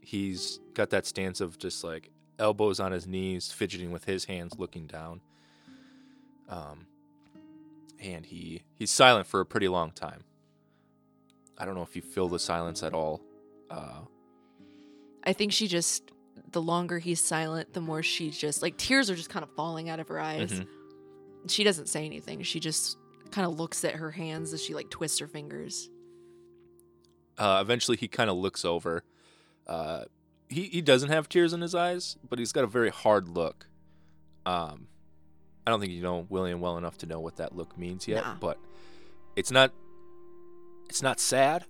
[0.00, 4.58] He's got that stance of just like elbows on his knees, fidgeting with his hands,
[4.58, 5.20] looking down.
[6.48, 6.86] Um,
[8.00, 10.24] and he he's silent for a pretty long time.
[11.58, 13.20] I don't know if you feel the silence at all.
[13.70, 14.00] Uh,
[15.24, 16.10] I think she just,
[16.52, 19.88] the longer he's silent, the more she just, like, tears are just kind of falling
[19.88, 20.52] out of her eyes.
[20.52, 20.66] mhm.
[21.48, 22.42] She doesn't say anything.
[22.42, 22.96] She just
[23.30, 25.88] kind of looks at her hands as she, like, twists her fingers.
[27.38, 29.02] Uh, eventually, he kind of looks over.
[29.66, 30.04] Uh,
[30.48, 33.66] he he doesn't have tears in his eyes, but he's got a very hard look.
[34.44, 34.88] Um,
[35.66, 38.24] I don't think you know William well enough to know what that look means yet,
[38.24, 38.34] Nah.
[38.40, 38.58] but
[39.36, 39.72] it's not
[40.88, 41.64] it's not sad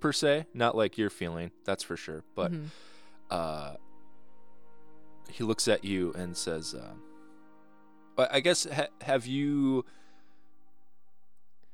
[0.00, 2.22] per se, not like you're feeling, that's for sure.
[2.34, 2.66] But Mhm.
[3.30, 3.74] uh,
[5.28, 7.02] he looks at you and says, um,
[8.18, 9.84] I guess ha- have you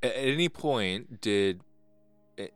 [0.02, 1.60] at any point did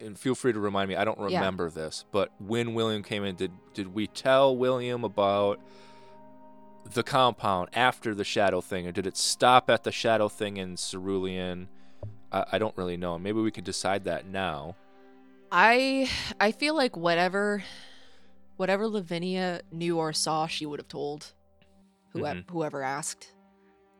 [0.01, 0.97] and feel free to remind me.
[0.97, 1.39] I don't Yeah.
[1.39, 5.61] remember this, but when William came in, did did we tell William about
[6.95, 10.77] the compound after the shadow thing, or did it stop at the shadow thing in
[10.77, 11.69] Cerulean?
[12.33, 13.19] I, I don't really know.
[13.19, 14.77] Maybe we could decide that now.
[15.51, 17.63] I I feel like whatever
[18.57, 21.33] whatever Lavinia knew or saw, she would have told
[22.13, 22.51] whoever Mhm.
[22.51, 23.33] whoever asked,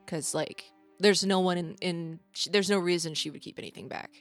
[0.05, 3.87] because like there's no one in in sh- there's no reason she would keep anything
[3.87, 4.11] back.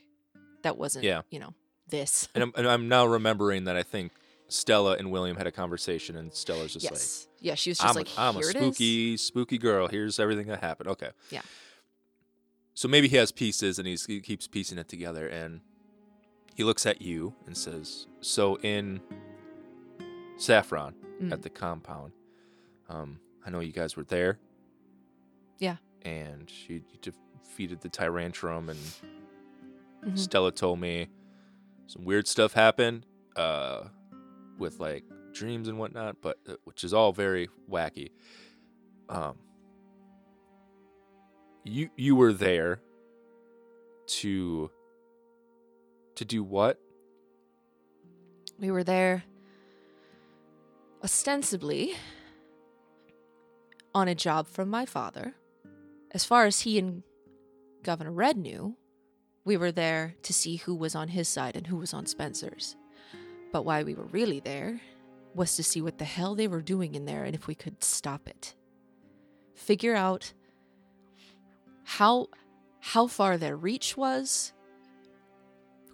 [0.62, 1.22] That wasn't Yeah.
[1.30, 1.54] you know
[1.88, 2.28] this.
[2.34, 4.12] And I'm, and I'm now remembering that I think
[4.48, 7.96] Stella and William had a conversation, and Stella's just like, yeah, she was I'm, just
[7.96, 9.88] like, I'm a "Here it is." spooky, spooky girl.
[9.88, 10.88] Here's everything that happened.
[10.90, 11.10] Okay.
[11.30, 11.42] Yeah.
[12.74, 15.26] So maybe he has pieces and he's, he keeps piecing it together.
[15.26, 15.62] And
[16.56, 19.00] he looks at you and says, So in
[20.36, 21.32] Saffron Mm.
[21.32, 22.12] at the compound,
[22.90, 24.38] um, I know you guys were there.
[25.58, 25.76] Yeah.
[26.02, 28.78] And you, you defeated the Tyrantrum, and
[30.12, 30.18] Mhm.
[30.18, 31.08] Stella told me
[31.86, 33.88] some weird stuff happened uh,
[34.58, 38.10] with like dreams and whatnot, but uh, which is all very wacky.
[39.08, 39.38] Um,
[41.64, 42.80] you you were there
[44.06, 44.70] to
[46.16, 46.80] to do what?
[48.58, 49.24] We were there
[51.02, 51.94] ostensibly
[53.94, 55.34] on a job from my father.
[56.12, 57.02] As far as he and
[57.82, 58.76] Governor Red knew,
[59.44, 62.76] we were there to see who was on his side and who was on Spencer's.
[63.52, 64.80] But why we were really there
[65.34, 67.84] was to see what the hell they were doing in there and if we could
[67.84, 68.54] stop it.
[69.54, 70.32] Figure out
[71.84, 72.28] how
[72.80, 74.52] how far their reach was.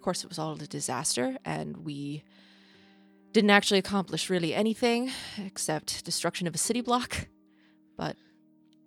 [0.03, 2.23] Course, it was all a disaster, and we
[3.31, 7.29] didn't actually accomplish really anything except destruction of a city block.
[7.95, 8.17] But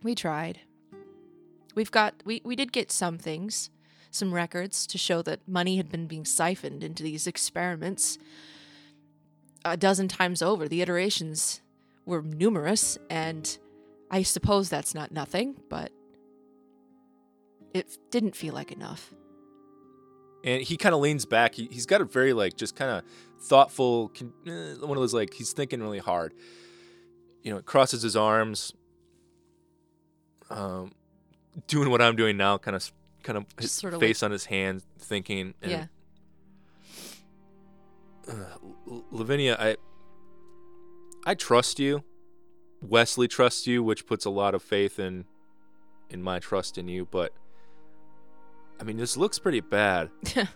[0.03, 0.61] we tried.
[1.75, 3.71] We've got we, we did get some things,
[4.11, 8.19] some records to show that money had been being siphoned into these experiments
[9.65, 10.69] a dozen times over.
[10.69, 11.63] The iterations
[12.05, 13.57] were numerous, and
[14.11, 15.93] I suppose that's not nothing, but
[17.73, 19.15] it didn't feel like enough.
[20.47, 21.57] And he kind of leans back.
[21.57, 23.03] He, he's got a very like just kind of
[23.41, 24.13] thoughtful,
[24.47, 26.33] eh, one of those like he's thinking really hard.
[27.43, 28.73] You know, crosses his arms,
[30.49, 30.93] um,
[31.67, 32.93] doing what I'm doing now, kind of,
[33.25, 35.55] kind of his sort of face on his hand, thinking.
[35.63, 35.87] And, yeah.
[38.29, 38.57] uh,
[39.11, 39.77] Lavinia, I,
[41.27, 42.05] I trust you.
[42.83, 45.25] Wesley trusts you, which puts a lot of faith in,
[46.09, 47.05] in my trust in you.
[47.05, 47.33] But,
[48.81, 50.11] I mean, this looks pretty bad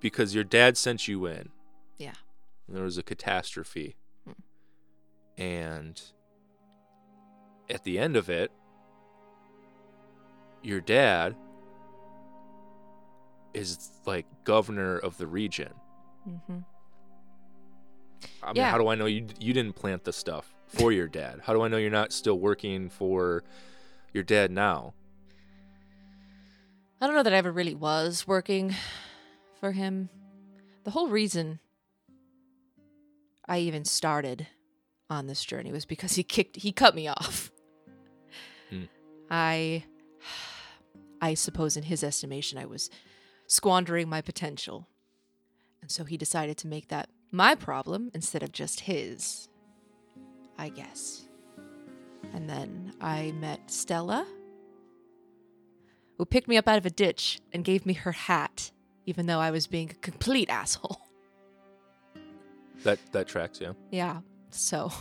[0.00, 1.48] because your dad sent you in.
[1.98, 2.12] Yeah.
[2.66, 3.96] And there was a catastrophe.
[4.26, 4.32] Hmm.
[5.42, 6.02] And
[7.70, 8.50] at the end of it,
[10.62, 11.34] your dad
[13.54, 15.72] is like governor of the region.
[16.24, 16.58] hmm
[18.42, 18.70] I mean, Yeah.
[18.70, 21.40] how do I know you you didn't plant the stuff for your dad?
[21.44, 23.44] How do I know you're not still working for
[24.12, 24.94] your dad now?
[27.00, 28.74] I don't know that I ever really was working
[29.60, 30.08] for him.
[30.82, 31.60] The whole reason
[33.46, 34.48] I even started
[35.08, 37.52] on this journey was because he kicked he cut me off.
[38.68, 38.84] Hmm.
[39.30, 39.84] I
[41.20, 42.90] I suppose in his estimation I was
[43.46, 44.88] squandering my potential.
[45.80, 49.48] And so he decided to make that my problem instead of just his.
[50.58, 51.28] I guess.
[52.34, 54.26] And then I met Stella
[56.18, 58.72] who picked me up out of a ditch and gave me her hat,
[59.06, 61.00] even though I was being a complete asshole.
[62.84, 63.72] That that tracks, yeah.
[63.90, 64.92] Yeah, so.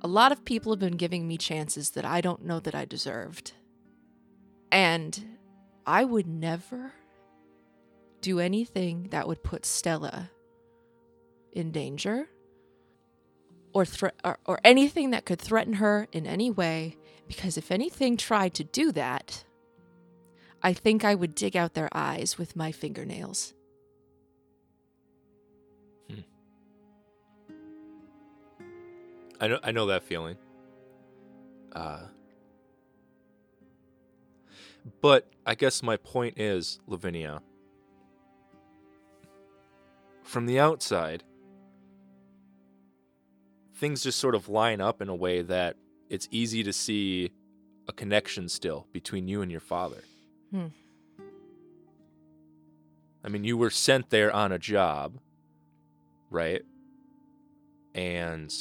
[0.00, 2.86] A lot of people have been giving me chances that I don't know that I
[2.86, 3.52] deserved.
[4.72, 5.36] And
[5.86, 6.94] I would never
[8.22, 10.30] do anything that would put Stella
[11.52, 12.28] in danger
[13.74, 16.96] or, thre- or, or anything that could threaten her in any way
[17.32, 19.44] because if anything tried to do that,
[20.62, 23.54] I think I would dig out their eyes with my fingernails.
[29.40, 30.36] I know I know that feeling.
[31.72, 32.06] Uh
[35.00, 37.40] But I guess my point is, Lavinia,
[40.22, 41.24] from the outside,
[43.74, 45.76] things just sort of line up in a way that
[46.12, 47.32] it's easy to see
[47.88, 50.02] a connection still between you and your father.
[50.50, 50.66] Hmm.
[53.24, 55.16] I mean, you were sent there on a job,
[56.30, 56.60] right?
[57.94, 58.52] And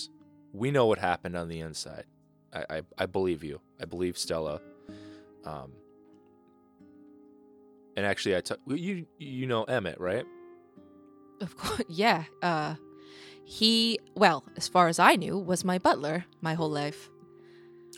[0.53, 2.05] we know what happened on the inside.
[2.53, 3.59] I, I, I believe you.
[3.81, 4.61] I believe Stella.
[5.43, 5.73] Um,
[7.97, 10.25] and actually, I t- you you know Emmett, right?
[11.41, 12.23] Of course, yeah.
[12.41, 12.75] Uh,
[13.43, 17.09] he, well, as far as I knew, was my butler my whole life.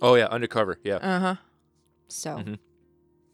[0.04, 0.78] Oh yeah, undercover.
[0.84, 1.36] Yeah, Uh huh.
[2.10, 2.60] So, Mhm.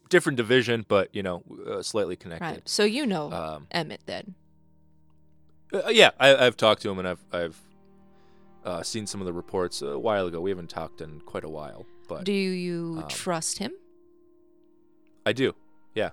[0.10, 2.46] different division, but you know, uh, slightly connected.
[2.46, 2.70] right.
[2.70, 4.36] So you know Um, Emmett then.
[5.74, 7.60] Uh, yeah, I, I've talked to him and I've I've
[8.64, 10.40] uh, seen some of the reports a while ago.
[10.42, 13.72] We haven't talked in quite a while, but Do you um, trust him?
[15.26, 15.56] I do.
[15.96, 16.12] Yeah.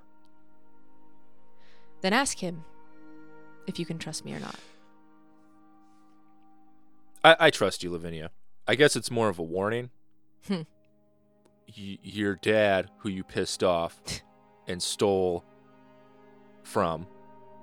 [2.00, 2.64] Then ask him
[3.66, 4.56] if you can trust me or not.
[7.24, 8.30] I, I trust you, Lavinia.
[8.66, 9.90] I guess it's more of a warning.
[10.48, 14.00] Y- your dad, who you pissed off
[14.66, 15.44] and stole
[16.62, 17.06] from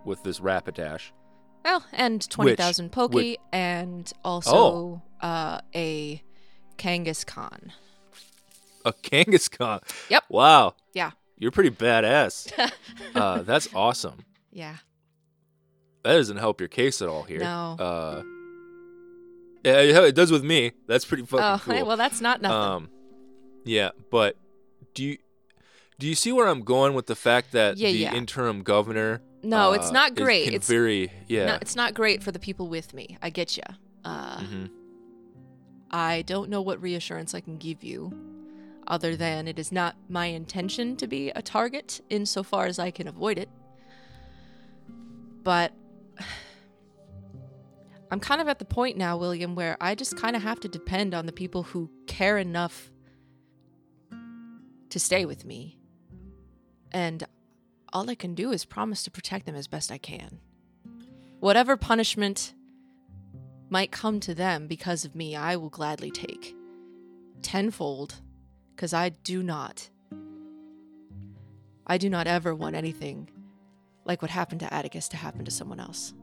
[0.06, 1.12] with this Rapidash.
[1.64, 4.30] Well, and 20,000 Poke which- and Oh.
[4.30, 6.22] also uh, a
[6.78, 7.70] Kangaskhan.
[8.86, 9.82] A Kangaskhan.
[10.10, 10.24] Yep.
[10.30, 10.76] Wow.
[10.94, 11.12] Yeah.
[11.38, 12.52] You're pretty badass.
[13.16, 14.26] uh, that's awesome.
[14.52, 14.76] Yeah.
[16.04, 17.40] That doesn't help your case at all here.
[17.40, 17.78] No.
[17.80, 18.24] Uh,
[19.64, 20.72] yeah, it does with me.
[20.88, 21.86] That's pretty fucking oh, cool.
[21.88, 22.58] well, that's not nothing.
[22.58, 22.90] Um,
[23.66, 24.36] yeah, but
[24.94, 25.18] do you
[26.00, 28.14] do you see where I'm going with the fact that Yeah, the yeah.
[28.14, 29.22] interim governor?
[29.42, 30.46] no, it's uh, not great.
[30.46, 31.46] can It's very yeah.
[31.46, 33.18] no, it's not great for the people with me.
[33.22, 33.64] I get you.
[34.06, 34.70] Uh, Mhm.
[35.92, 38.12] I don't know what reassurance I can give you,
[38.88, 43.08] other than it is not my intention to be a target insofar as I can
[43.08, 43.50] avoid it.
[45.44, 45.74] But
[48.14, 50.68] I'm kind of at the point now, William, where I just kind of have to
[50.68, 52.92] depend on the people who care enough
[54.92, 55.80] to stay with me.
[56.92, 57.24] And
[57.92, 60.38] all I can do is promise to protect them as best I can.
[61.40, 62.54] Whatever punishment
[63.72, 66.56] might come to them because of me, I will gladly take.
[67.42, 68.22] Tenfold,
[68.76, 69.90] because I do not.
[71.88, 73.32] I do not ever want anything
[74.06, 76.14] like what happened to Atticus to happen to someone else.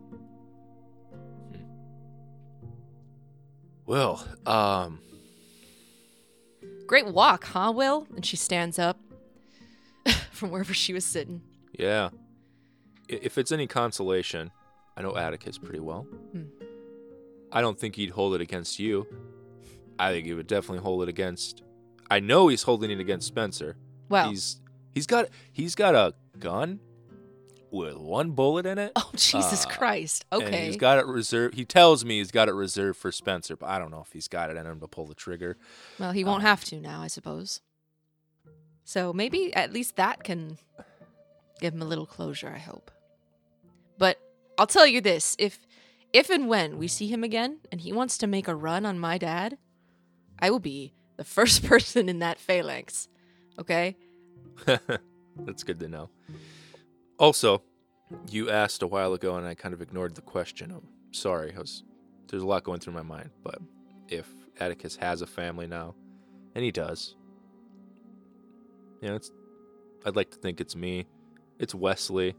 [3.90, 5.00] Well, um,
[6.86, 8.06] Great walk, huh, Will?
[8.14, 9.00] And she stands up
[10.30, 11.42] from wherever she was sitting.
[11.76, 12.10] yeah.
[13.08, 14.52] If it's any consolation,
[14.96, 16.02] I know Atticus pretty well.
[16.02, 16.42] Hmm.
[17.50, 19.08] I don't think he'd hold it against you.
[19.98, 21.62] I think he would definitely hold it against.
[22.08, 23.74] I know he's holding it against Spencer.
[24.08, 24.60] Well, He's
[24.94, 26.78] he's got he's got a gun
[27.72, 28.92] with one bullet in it.
[28.96, 30.24] oh Jesus uh, Christ.
[30.32, 30.66] And Okay.
[30.66, 31.54] he's got it reserved.
[31.54, 34.28] He tells me he's got it reserved for Spencer, but I don't know if he's
[34.28, 35.56] got it in him to pull the trigger.
[35.98, 37.60] well, he won't uh, have to now, I suppose.
[38.84, 40.58] So maybe at least that can
[41.60, 42.90] give him a little closure, I hope.
[43.98, 44.18] But
[44.58, 45.66] I'll tell you this, if
[46.12, 48.98] if and when we see him again and he wants to make a run on
[48.98, 49.58] my dad,
[50.40, 53.08] I will be the first person in that phalanx.
[53.58, 53.96] Okay?
[54.66, 56.10] That's good to know.
[57.20, 57.62] Also,
[58.30, 60.70] you asked a while ago, and I kind of ignored the question.
[60.70, 61.52] I'm sorry.
[61.54, 61.84] I was,
[62.28, 63.28] there's a lot going through my mind.
[63.44, 63.58] But
[64.08, 64.26] if
[64.58, 65.94] Atticus has a family now,
[66.54, 67.14] and he does,
[69.02, 69.30] you know, it's.
[70.06, 71.06] I'd like to think it's me.
[71.58, 72.34] It's Wesley.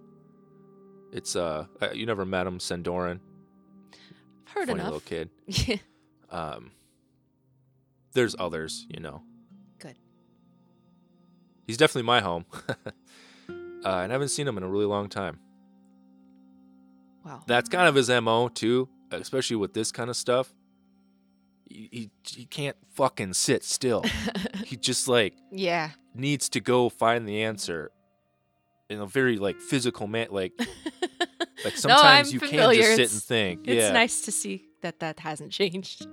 [1.11, 3.19] It's uh, you never met him, Sandoran.
[4.47, 4.85] I've heard funny enough.
[4.85, 5.29] little kid.
[5.47, 5.77] Yeah.
[6.31, 6.71] Um,
[8.13, 9.21] there's others, you know.
[9.79, 9.97] Good.
[11.67, 12.45] He's definitely my home.
[13.85, 15.39] uh, and I haven't seen him in a really long time.
[17.25, 17.43] Wow.
[17.47, 20.53] That's kind of his MO, too, especially with this kind of stuff.
[21.69, 24.03] He, he, he can't fucking sit still.
[24.65, 25.91] he just, like, yeah.
[26.15, 27.91] needs to go find the answer
[28.89, 30.27] in a very, like, physical man.
[30.31, 30.53] Like,
[31.63, 33.67] like sometimes I'm you can't just sit It's- and think.
[33.67, 33.91] It's yeah.
[33.91, 36.07] nice to see that that hasn't changed.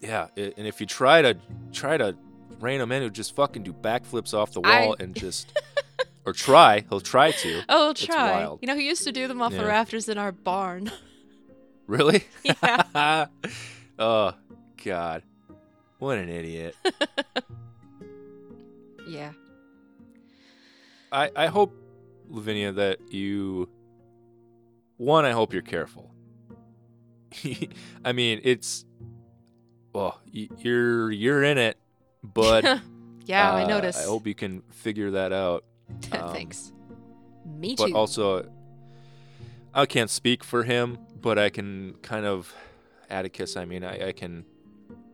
[0.00, 1.36] Yeah, i- and if you try to
[1.72, 2.16] try to
[2.60, 5.58] rein him in, he'll just fucking do backflips off the I- wall and just,
[6.24, 6.84] or try.
[6.88, 7.62] He'll try to.
[7.68, 8.42] Oh, It's try.
[8.60, 10.90] You know, he used to do them off the rafters in our barn.
[11.86, 12.24] Really?
[12.44, 13.26] Yeah.
[13.98, 14.34] oh
[14.84, 15.22] God,
[15.98, 16.76] what an idiot.
[19.08, 19.32] yeah.
[21.10, 21.72] I I hope,
[22.28, 23.70] Lavinia, that you.
[24.98, 26.12] One, I hope you're careful.
[28.04, 28.84] I mean, it's.
[29.94, 31.78] Well, you're you're in it,
[32.22, 32.64] but
[33.24, 33.98] yeah, I uh, noticed.
[33.98, 35.64] I hope you can figure that out.
[36.12, 36.72] um, Thanks.
[37.44, 37.84] Me too.
[37.84, 38.48] but also
[39.74, 42.52] I can't speak for him, but I can kind of
[43.10, 43.56] Atticus.
[43.56, 44.44] I mean, I, I can,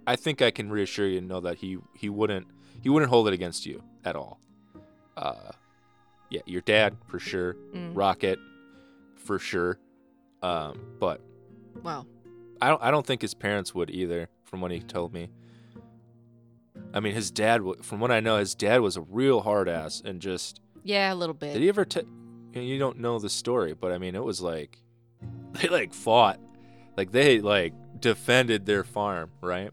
[0.07, 2.47] I think I can reassure you and know that he he wouldn't
[2.83, 4.41] he wouldn't hold it against you at all.
[5.17, 5.53] Uh,
[6.31, 8.39] yeah, your dad for sure, Mm, Rocket
[9.17, 9.79] for sure,
[10.43, 11.21] um, but
[11.83, 12.07] well,
[12.61, 14.29] I don't I don't think his parents would either.
[14.45, 15.31] From what he told me.
[16.93, 17.63] I mean, his dad.
[17.83, 21.17] From what I know, his dad was a real hard ass and just yeah, a
[21.17, 21.55] little bit.
[21.55, 21.85] did he ever?
[21.85, 22.03] T-
[22.53, 24.79] you, don't know the story, but I mean, it was like
[25.53, 26.39] they like fought,
[26.97, 29.71] like they like defended their farm, right?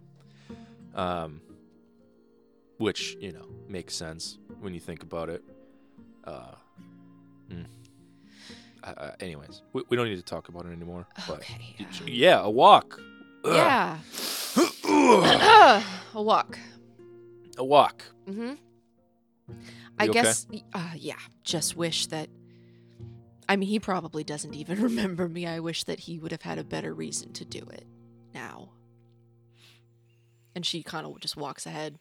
[0.95, 1.41] Um,
[2.77, 5.43] which you know makes sense when you think about it.
[6.23, 6.55] Uh,
[7.49, 7.65] mm.
[8.83, 11.07] uh, uh, anyways, we, we don't need to talk about it anymore.
[11.27, 11.75] But okay.
[12.05, 12.99] yeah, a walk.
[13.43, 13.53] Ugh.
[13.53, 13.97] Yeah.
[16.13, 16.57] a walk.
[17.57, 18.03] A walk.
[18.29, 18.53] Mm-hmm.
[20.01, 20.21] I okay?
[20.21, 21.19] guess, uh, yeah.
[21.43, 22.29] Just wish that.
[23.47, 25.45] I mean, he probably doesn't even remember me.
[25.45, 27.85] I wish that he would have had a better reason to do it
[28.33, 28.69] now.
[30.55, 31.97] And she kind of just walks ahead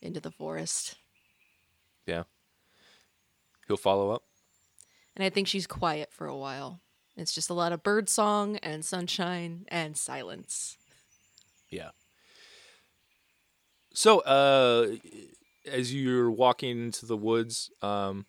[0.00, 0.96] into the forest.
[2.06, 2.24] Yeah.
[3.68, 4.22] He'll follow up.
[5.14, 6.80] And I think she's quiet for a while.
[7.16, 10.78] It's just a lot of bird song and sunshine and silence.
[11.68, 11.90] Yeah.
[13.92, 14.96] So, uh,
[15.66, 18.26] as you're walking into the woods, um,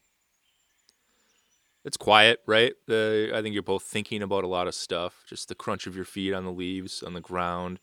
[1.83, 2.73] it's quiet, right?
[2.89, 5.23] Uh, I think you're both thinking about a lot of stuff.
[5.27, 7.79] Just the crunch of your feet on the leaves on the ground,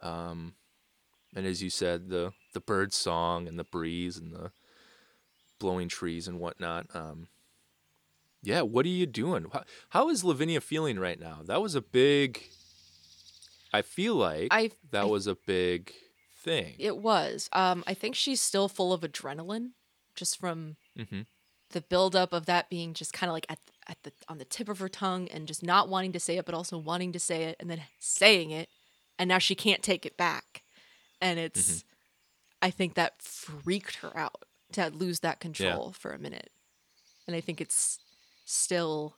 [0.00, 0.54] um,
[1.34, 4.50] and as you said, the the bird song and the breeze and the
[5.58, 6.86] blowing trees and whatnot.
[6.94, 7.28] Um,
[8.42, 9.46] yeah, what are you doing?
[9.52, 11.40] How, how is Lavinia feeling right now?
[11.44, 12.42] That was a big.
[13.72, 15.92] I feel like I that I- was a big
[16.46, 16.74] thing.
[16.78, 17.50] it was.
[17.52, 19.72] Um, I think she's still full of adrenaline,
[20.14, 21.22] just from hmm
[21.70, 24.68] the buildup of that being just kind of like at at the on the tip
[24.68, 27.42] of her tongue and just not wanting to say it, but also wanting to say
[27.42, 28.68] it and then saying it,
[29.18, 30.62] and now she can't take it back,
[31.20, 31.84] and it's.
[32.62, 36.50] I think that freaked her out to lose that control for a minute,
[37.26, 37.98] and I think it's
[38.44, 39.16] still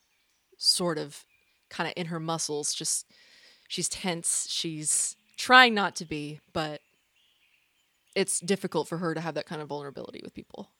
[0.56, 1.24] sort of
[1.70, 2.74] kind of in her muscles.
[2.74, 3.06] Just
[3.68, 4.46] she's tense.
[4.50, 6.80] She's trying not to be, but
[8.18, 10.72] it's difficult for her to have that kind of vulnerability with people.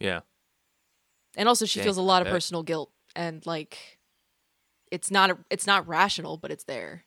[0.00, 0.20] Yeah.
[1.36, 3.98] and also she Dang, feels a lot of personal guilt and like
[4.90, 7.04] it's not a, it's not rational but it's there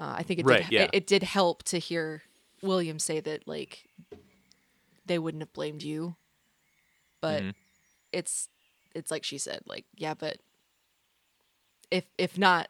[0.00, 0.82] uh, i think it Right, did yeah.
[0.84, 2.22] it, it did help to hear
[2.62, 3.88] william say that like
[5.04, 6.16] they wouldn't have blamed you
[7.20, 7.54] but Mhm.
[8.12, 8.48] it's
[8.94, 10.38] it's like she said like yeah but
[11.90, 12.68] if if not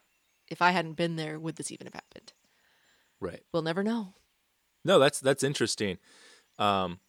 [0.49, 2.33] if i hadn't been there would this even have happened
[3.21, 3.43] Right.
[3.53, 4.15] we'll never know
[4.87, 5.99] No, that's that's interesting.
[6.59, 7.01] Um,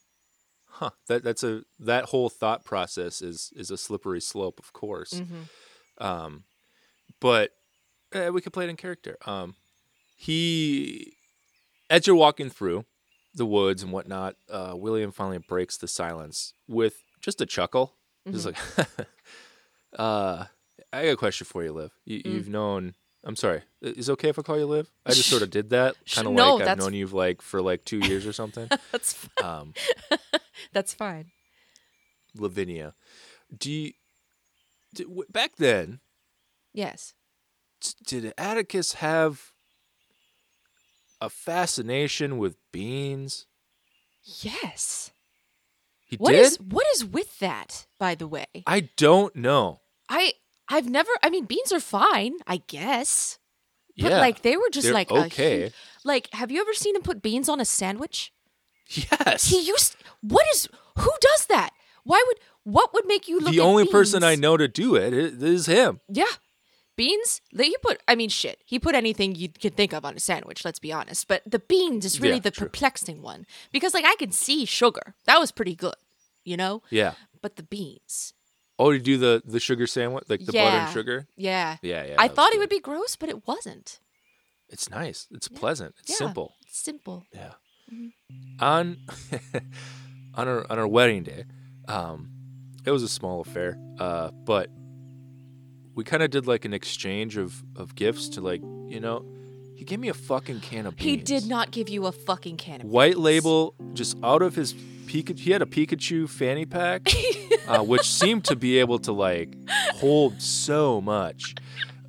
[0.68, 0.90] huh.
[1.08, 5.14] That that's a that whole thought process is is a slippery slope, of course.
[5.14, 6.04] mm-hmm.
[6.04, 6.44] Um,
[7.20, 7.52] but
[8.14, 9.18] eh, we could play it in character.
[9.26, 9.56] Um,
[10.16, 11.14] he,
[11.90, 12.86] as you're walking through
[13.36, 17.94] the woods and whatnot, uh, William finally breaks the silence with just a chuckle.
[18.30, 18.58] Just like,
[19.98, 20.46] uh,
[20.92, 21.92] I got a question for you, Liv.
[22.06, 22.34] You, Mm.
[22.34, 22.96] You've known.
[23.24, 23.62] I'm sorry.
[23.82, 24.90] Is it okay if I call you Liv?
[25.06, 27.42] I just sort of did that, kind of no, like I've that's- known you like
[27.42, 28.70] for like two years or something.
[28.92, 29.46] that's fine.
[29.46, 29.74] Um,
[30.74, 31.32] that's fine
[32.36, 32.94] Lavinia,
[33.58, 33.92] do you,
[34.94, 36.00] d w- back then?
[36.74, 37.14] yes
[37.82, 39.52] t- did Atticus have
[41.20, 43.46] a fascination with beans?
[44.42, 45.12] yes
[46.06, 46.42] He What did.
[46.42, 49.82] is what is with that by the way I don't know.
[50.10, 50.34] I
[50.70, 51.10] I've never.
[51.24, 53.40] I mean, beans are fine, I guess.
[53.98, 54.20] But yeah.
[54.20, 55.64] like they were just like a okay.
[55.64, 55.70] hu-
[56.04, 58.32] like, have you ever seen him put beans on a sandwich?
[58.90, 59.46] yes.
[59.50, 59.96] He used.
[60.22, 60.70] What is?
[60.98, 61.72] Who does that?
[62.04, 62.38] Why would?
[62.64, 63.52] What would make you look?
[63.52, 66.02] the only person I know to do it is him.
[66.10, 66.26] Yeah,
[66.96, 67.42] beans.
[67.58, 68.02] He put.
[68.08, 68.62] I mean, shit.
[68.66, 70.64] He put anything you could think of on a sandwich.
[70.66, 71.28] Let's be honest.
[71.28, 72.68] But the beans is really Yeah, the true.
[72.68, 75.16] perplexing one because like I can see sugar.
[75.26, 75.96] That was pretty good,
[76.44, 76.82] you know.
[76.90, 77.14] Yeah.
[77.42, 78.34] But the beans.
[78.80, 81.28] Oh, you do the the sugar sandwich, like the butter and sugar.
[81.36, 81.78] Yeah.
[81.82, 82.16] Yeah, yeah.
[82.20, 84.00] I thought it would be gross, but it wasn't.
[84.70, 85.28] It's nice.
[85.32, 85.60] It's Yeah.
[85.60, 85.96] pleasant.
[86.00, 86.18] It's Yeah.
[86.28, 86.56] simple.
[86.68, 87.26] It's simple.
[87.34, 87.54] Yeah.
[87.92, 88.12] Mhm.
[88.60, 88.98] On
[90.36, 91.46] on our on our wedding day,
[91.88, 92.30] um,
[92.86, 94.70] it was a small affair, uh, but
[95.96, 99.26] we kind of did like an exchange of of gifts to like you know,
[99.76, 101.06] he gave me a fucking can of beans.
[101.10, 103.24] He did not give you a fucking can of white beans.
[103.24, 104.74] label just out of his
[105.08, 105.40] Pikachu.
[105.40, 107.10] He had a Pikachu fanny pack,
[107.68, 109.56] uh, which seemed to be able to like
[109.94, 111.56] hold so much.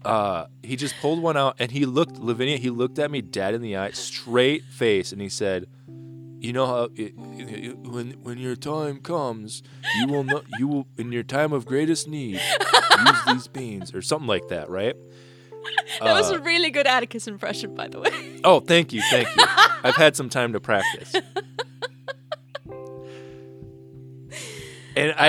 [0.05, 2.57] Uh, he just pulled one out and he looked Lavinia.
[2.57, 5.67] He looked at me dead in the eye, straight face, and he said,
[6.41, 9.63] "You know how it, it- when when your time comes,
[9.99, 14.01] you will know you will in your time of greatest need use these beans or
[14.03, 14.95] something like that, right?"
[16.01, 18.41] That was Uh, a really good Atticus impression, by the way.
[18.45, 19.45] Oh, thank you, thank you.
[19.85, 21.13] I've had some time to practice.
[24.99, 25.29] And I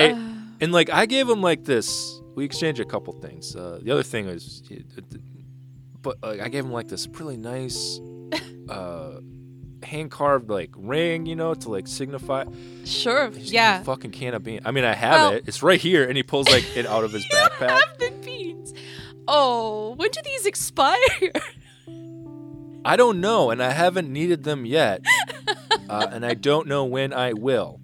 [0.60, 2.20] and like I gave him like this.
[2.34, 3.54] We exchanged a couple things.
[3.56, 4.62] Uh, the other thing was,
[6.02, 8.00] but like I gave him like this really nice,
[8.68, 9.20] uh,
[9.82, 12.44] hand carved like ring, you know, to like signify.
[12.84, 13.30] sure.
[13.34, 13.80] Yeah.
[13.80, 14.62] a fucking can of beans.
[14.64, 15.44] I mean, I have Well- it.
[15.46, 17.68] It's right here, and he pulls like it out of his backpack.
[17.70, 18.72] Have the beans.
[19.28, 20.96] Oh, when do these expire?
[22.84, 25.04] I don't know, and I haven't needed them yet,
[25.88, 27.80] uh, and I don't know when I will.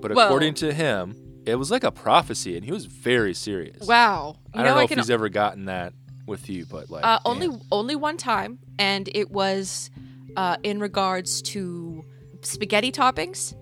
[0.00, 3.86] But Well- according to him, it was like a prophecy, and he was very serious.
[3.86, 4.36] wow.
[4.54, 5.92] You I don't know I if can he's ever gotten that
[6.26, 9.90] with you, but like Uh, only only one time, and it was
[10.36, 12.04] uh, in regards to
[12.42, 13.54] spaghetti toppings.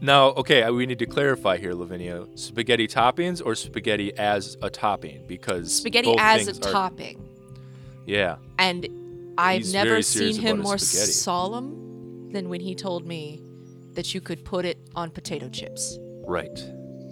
[0.00, 2.26] Now, okay, uh, we need to clarify here, Lavinia.
[2.34, 5.24] Spaghetti toppings or spaghetti as a topping?
[5.26, 7.22] Because Spaghetti as a are- topping.
[8.06, 8.86] Yeah, And
[9.38, 11.12] I've He's never seen him more spaghetti.
[11.12, 13.40] solemn than when he told me
[13.94, 15.98] that you could put it on potato chips.
[16.26, 16.58] right.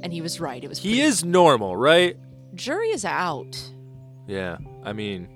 [0.03, 0.63] And he was right.
[0.65, 2.17] It was He pretty- is normal, right?
[2.55, 3.57] jury is out.
[4.27, 4.59] Yeah.
[4.85, 5.29] I mean,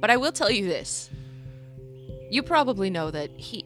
[0.00, 1.10] But I will tell you this.
[2.30, 3.64] You probably know that he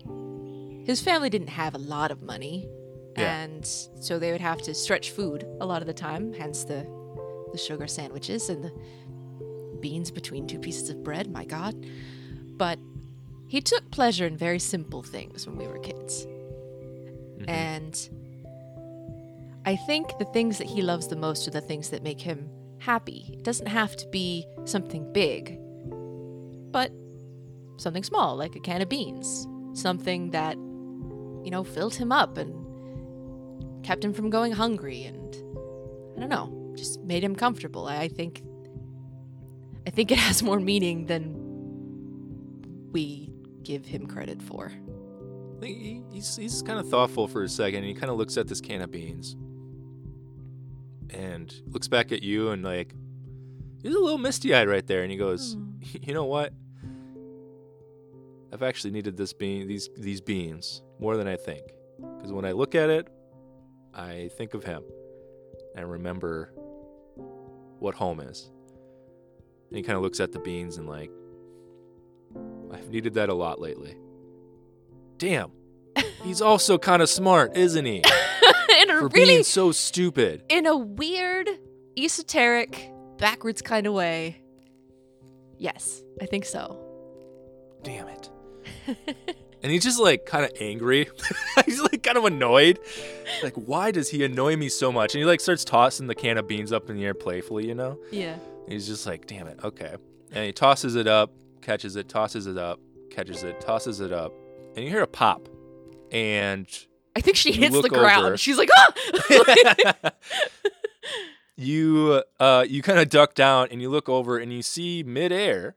[0.87, 2.67] his family didn't have a lot of money.
[3.19, 3.43] Yeah.
[3.43, 6.87] And so they would have to stretch food a lot of the time, hence the
[7.53, 8.73] the sugar sandwiches and the
[9.81, 11.75] beans between two pieces of bread, my god.
[12.57, 12.79] But
[13.49, 16.27] he took pleasure in very simple things when we were kids.
[17.43, 17.49] Mhm.
[17.49, 18.11] And
[19.65, 22.51] I think the things that he loves the most are the things that make him
[22.79, 23.31] happy.
[23.33, 25.59] It doesn't have to be something big,
[26.73, 26.91] but
[27.77, 29.47] something small, like a can of beans.
[29.75, 32.55] Something that, you know, filled him up and
[33.85, 35.35] kept him from going hungry and
[36.17, 37.87] I don't know, just made him comfortable.
[37.87, 38.43] I think
[39.87, 41.35] I think it has more meaning than
[42.93, 43.31] we
[43.63, 44.73] give him credit for.
[45.63, 47.79] He, he's he's kind of thoughtful for a second.
[47.79, 49.37] And he kind of looks at this can of beans,
[51.11, 52.95] and looks back at you and like,
[53.83, 55.03] he's a little misty eyed right there.
[55.03, 55.73] And he goes, hmm.
[56.03, 56.53] "You know what?
[58.53, 61.63] I've actually needed this bean these these beans more than I think.
[62.17, 63.09] Because when I look at it,
[63.95, 64.83] I think of him.
[65.75, 66.53] And remember
[67.79, 68.51] what home is.
[69.69, 71.11] And he kind of looks at the beans and like,
[72.73, 73.97] I've needed that a lot lately.
[75.23, 75.53] Damn.
[76.25, 77.99] He's also kind of smart, isn't he?
[78.81, 80.43] in a For really being so stupid.
[80.49, 81.49] in a weird,
[81.97, 84.43] esoteric, backwards kind of way.
[85.59, 86.77] Yes, I think so.
[87.85, 88.31] Damn it.
[89.63, 91.09] and he's just like kind of angry.
[91.67, 92.81] he's like kind of annoyed.
[93.45, 95.15] Like, why does he annoy me so much?
[95.15, 97.77] And he like starts tossing the can of beans up in the air playfully, you
[97.77, 97.97] know?
[98.11, 98.39] Yeah.
[98.67, 99.95] He's just like, damn it, okay.
[100.33, 104.33] And he tosses it up, catches it, tosses it up, catches it, tosses it up.
[104.75, 105.49] And you hear a pop.
[106.11, 106.67] And
[107.15, 108.27] I think she hits the ground.
[108.27, 108.37] over.
[108.37, 110.13] She's like, ah!
[111.57, 115.77] you uh you kind of duck down and you look over and you see midair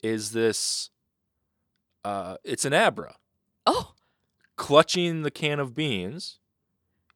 [0.00, 0.90] is this
[2.04, 3.16] uh it's an abra
[3.66, 3.94] oh,
[4.56, 6.38] clutching the can of beans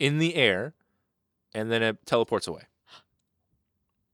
[0.01, 0.75] in the air
[1.55, 2.63] and then it teleports away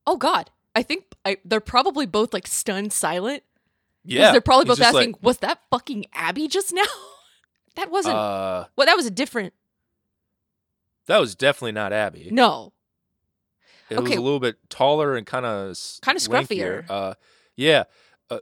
[0.07, 0.51] oh God.
[0.75, 3.43] I think I, they're probably both like stunned silent.
[4.05, 6.83] Yeah They're probably both asking, was that fucking Abby just now?
[7.77, 8.15] that wasn't.
[8.17, 9.53] uh well, that was a different.
[11.07, 12.73] that was definitely not abby No.
[13.91, 16.85] it was a little bit taller and kind of Kinda scruffier.
[16.89, 17.15] uh
[17.57, 17.85] yeah
[18.31, 18.39] Uh,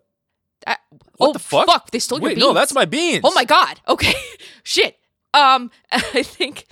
[1.16, 1.66] What oh, the fuck?
[1.66, 2.40] Fuck, they stole your beans.
[2.40, 3.80] no that's my beans Oh my god.
[3.88, 4.14] Okay.
[4.62, 4.96] Shit.
[5.34, 6.66] Um I think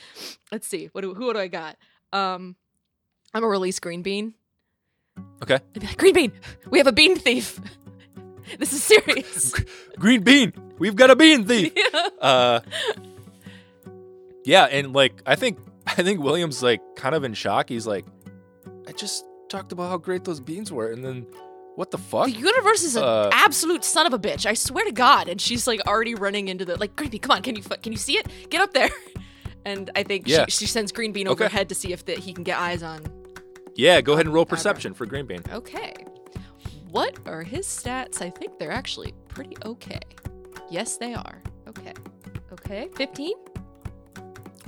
[0.52, 0.86] let's see.
[0.92, 1.76] What do, who do I got?
[2.12, 2.56] Um
[3.34, 4.34] I'm a release green bean.
[5.42, 5.56] Okay.
[5.56, 6.32] I'd be like, green bean,
[6.70, 7.60] we have a bean thief.
[8.58, 9.54] this is serious.
[9.98, 12.00] green bean we've got a bean thief yeah.
[12.20, 12.60] uh
[14.44, 18.04] yeah and like i think i think william's like kind of in shock he's like
[18.88, 21.26] i just talked about how great those beans were and then
[21.76, 24.46] what the fuck The universe is an Uh, absolute son of a bitch.
[24.46, 25.28] I swear to God.
[25.28, 27.20] And she's like already running into the like green bean.
[27.20, 28.26] Come on, can you can you see it?
[28.50, 28.90] Get up there.
[29.64, 30.44] And I think Yeah.
[30.46, 31.44] she, she sends green bean Okay.
[31.44, 33.00] overhead to see if the, he can get eyes on.
[33.76, 35.94] yeah go ahead and roll perception for green bean Okay.
[36.90, 38.22] What are his stats?
[38.22, 40.00] I think they're actually pretty okay.
[40.70, 41.42] Yes, they are.
[41.68, 41.92] Okay.
[42.52, 42.88] Okay.
[42.96, 43.32] 15?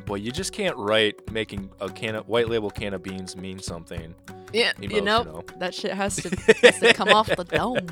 [0.08, 3.58] well you just can't write making a can of white label can of beans mean
[3.60, 4.12] something
[4.52, 4.72] Yeah.
[4.80, 6.28] You know, that shit has to,
[6.62, 7.86] has to come off the dome.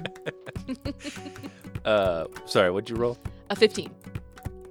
[1.85, 3.17] uh sorry what'd you roll
[3.51, 3.91] A 15.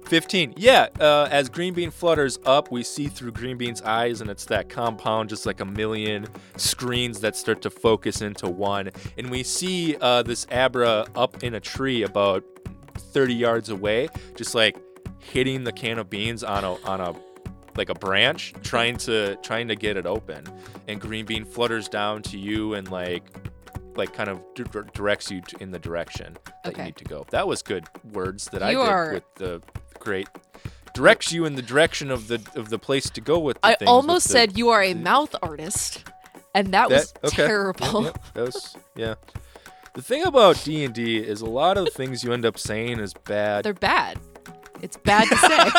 [0.08, 4.30] 15 yeah uh, as green bean flutters up we see through green bean's eyes and
[4.30, 8.90] it's that compound just like a million screens that start to focus into one.
[9.18, 12.42] And we see uh, this abra up in a tree about
[12.96, 14.76] 30 yards away just like
[15.18, 17.14] hitting the can of beans on a on a
[17.76, 20.44] like a branch trying to trying to get it open.
[20.88, 23.24] And green bean flutters down to you and like
[23.96, 26.82] like kind of d- directs you t- in the direction that Okay.
[26.82, 27.26] you need to go.
[27.30, 29.60] That was good words that i did are- with the
[30.00, 30.28] great
[30.94, 33.70] directs you in the direction of the of the place to go with the I
[33.70, 36.04] things with almost the- said you are a mouth artist,
[36.54, 37.46] and that, was That- okay.
[37.46, 38.04] terrible.
[38.04, 39.14] Yep, that was yeah
[39.94, 43.12] the thing about d&d is a lot of the things you end up saying is
[43.14, 44.18] bad They're bad.
[44.80, 45.70] It's bad to say.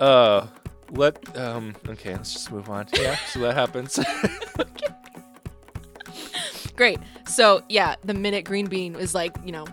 [0.00, 0.46] uh
[0.92, 3.98] let um okay let's just move on yeah so that happens
[6.76, 7.00] Great.
[7.28, 9.66] So yeah, the minute Green Bean is like, you know,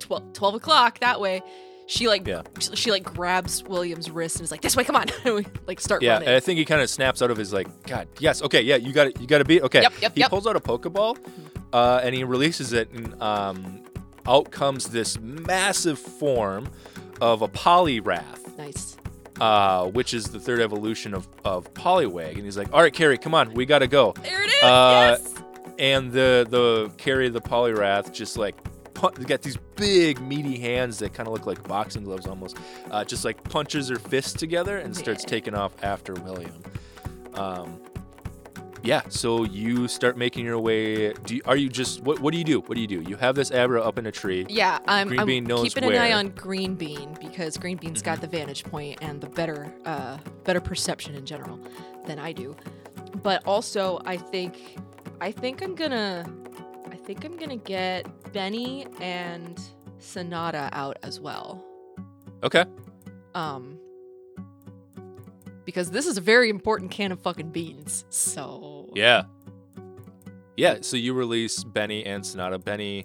[0.00, 1.40] 12, 12 o'clock that way,
[1.86, 2.42] she like Yeah.
[2.58, 5.46] she, she, like grabs William's wrist and is like, "This way, come on!" and we
[5.66, 6.28] like start Yeah, running.
[6.28, 8.76] and I think he kind of snaps out of his like, God, yes, okay, yeah,
[8.76, 9.62] you got it, you got to beat.
[9.62, 10.30] Okay, Yep, yep, he yep.
[10.30, 11.16] pulls out a Pokeball,
[11.72, 13.82] uh, and he releases it, and um,
[14.26, 16.68] out comes this massive form
[17.22, 18.96] of a Poliwrath, nice.
[19.40, 23.16] uh, which is the third evolution of of Poliwag, and he's like, all right, Carrie,
[23.18, 24.12] come on, we got to go.
[24.22, 24.62] There it is.
[24.62, 25.34] Uh, yes.
[25.78, 28.56] And the the carry the Poliwrath just like
[29.26, 32.56] got these big meaty hands that kind of look like boxing gloves almost.
[32.90, 35.30] Uh, just like punches her fists together and starts Yeah.
[35.30, 36.62] taking off after William.
[37.34, 37.80] Um,
[38.82, 41.12] yeah, so you start making your way.
[41.12, 42.20] Do you, are you just what?
[42.20, 42.60] What do you do?
[42.60, 43.02] What do you do?
[43.02, 44.46] You have this Abra up in a tree.
[44.48, 48.02] Yeah, I'm, Green I'm Bean knows keeping an eye on Green Bean because Green Bean's
[48.02, 51.58] got the vantage point and the better uh, better perception in general
[52.06, 52.56] than I do.
[53.22, 54.76] But also, I think
[55.20, 56.26] I think I'm gonna
[56.90, 59.60] I think I'm gonna get Benny and
[59.98, 61.64] Sonata out as well.
[62.42, 62.64] Okay.
[63.34, 63.78] Um,
[65.64, 68.04] because this is a very important can of fucking beans.
[68.10, 69.24] So Yeah.
[70.56, 70.78] Yeah.
[70.82, 72.58] So you release Benny and Sonata.
[72.58, 73.04] Benny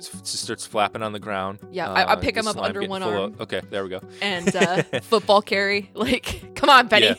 [0.00, 1.60] starts flapping on the ground.
[1.70, 3.36] Yeah, I- I Uh, pick the him up under one full of- arm.
[3.40, 4.00] okay, there we go.
[4.20, 7.06] and uh, football carry, like, come on, Benny.
[7.06, 7.14] Yeah.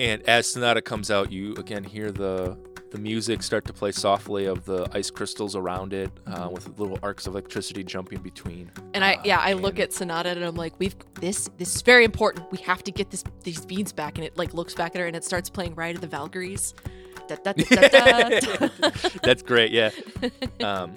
[0.00, 2.56] And as Sonata comes out, you again hear the
[2.90, 6.98] the music start to play softly of the ice crystals around it, uh, with little
[7.02, 8.70] arcs of electricity jumping between.
[8.94, 11.82] And I Uh, yeah, I look at Sonata and I'm like, we've this this is
[11.82, 12.50] very important.
[12.50, 14.16] We have to get this these beans back.
[14.16, 16.72] And it like looks back at her and it starts playing Ride of the Valkyries.
[17.28, 18.68] Da, da, da.
[19.22, 19.90] That's great, yeah.
[20.64, 20.94] Um,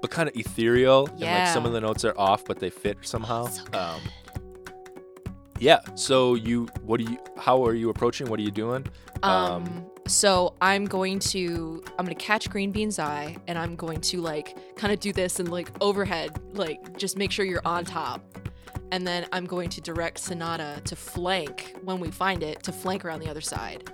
[0.00, 2.98] but kind of ethereal, and like some of the notes are off, but they fit
[3.02, 3.46] somehow.
[3.48, 3.74] so good.
[3.74, 4.00] um,
[5.58, 5.80] yeah.
[5.94, 7.18] So you, what do you?
[7.36, 8.28] How are you approaching?
[8.28, 8.86] What are you doing?
[9.22, 14.20] Um, so I'm going to I'm gonna catch Green Bean's eye and I'm going to
[14.20, 18.22] like kind of do this and like overhead, like just make sure you're on top.
[18.90, 23.04] And then I'm going to direct Sonata to flank when we find it to flank
[23.04, 23.90] around the other side.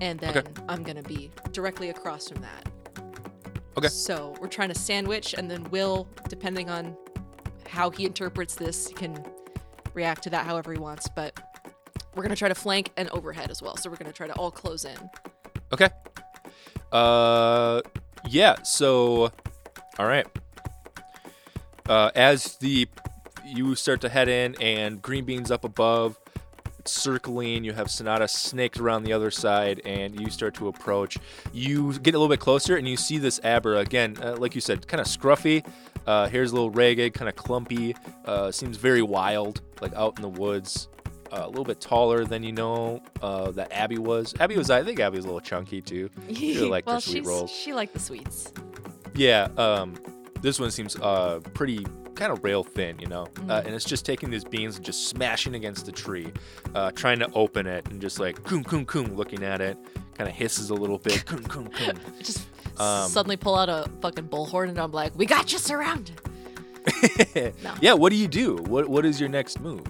[0.00, 0.50] And then Okay.
[0.68, 2.68] I'm gonna be directly across from that.
[3.76, 3.88] Okay.
[3.88, 6.96] So we're trying to sandwich and then Will, depending on
[7.68, 9.24] how he interprets this, can
[9.94, 11.08] react to that however he wants.
[11.14, 11.38] But
[12.14, 13.76] we're gonna try to flank and overhead as well.
[13.76, 14.98] So we're gonna try to all close in.
[15.72, 15.90] Okay.
[16.92, 17.82] Uh,
[18.28, 18.62] yeah.
[18.62, 19.32] So,
[19.98, 20.26] all right.
[21.88, 22.88] Uh, as the
[23.44, 26.18] you start to head in, and green beans up above,
[26.88, 27.64] circling.
[27.64, 31.18] You have Sonata snaked around the other side, and you start to approach.
[31.52, 34.16] You get a little bit closer, and you see this Abra again.
[34.22, 35.66] Uh, like you said, kind of scruffy.
[36.06, 37.94] Uh, hair's a little ragged, kind of clumpy.
[38.24, 40.88] Uh, seems very wild, like out in the woods.
[41.30, 44.34] Uh, a little bit taller than you know uh, that Abby was.
[44.40, 46.08] Abby was, I think Abby was a little chunky too.
[46.28, 47.50] Really like well, her sweet rolls.
[47.50, 48.50] she liked the sweets.
[49.14, 49.94] Yeah, um,
[50.40, 51.84] this one seems uh, pretty
[52.18, 53.66] kind of rail thin, you know, uh, Mhm.
[53.66, 56.32] and it's just taking these beans and just smashing against the tree,
[56.74, 59.78] uh, trying to open it and just like coom coom coom, looking at it,
[60.16, 61.96] kind of hisses a little bit, coom coom coom.
[62.20, 62.40] Just
[62.80, 66.20] Um, suddenly pull out a fucking bullhorn and I'm like, we got you surrounded.
[67.62, 67.74] No.
[67.80, 68.56] Yeah, what do you do?
[68.56, 69.84] What what is your next move?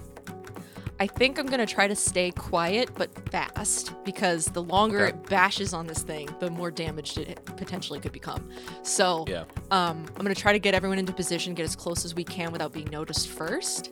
[1.01, 5.09] I think I'm gonna try to stay quiet but fast because the longer Okay.
[5.17, 8.49] it bashes on this thing, the more damaged it potentially could become.
[8.83, 9.45] So Yeah.
[9.71, 12.51] um, I'm gonna try to get everyone into position, get as close as we can
[12.51, 13.91] without being noticed first,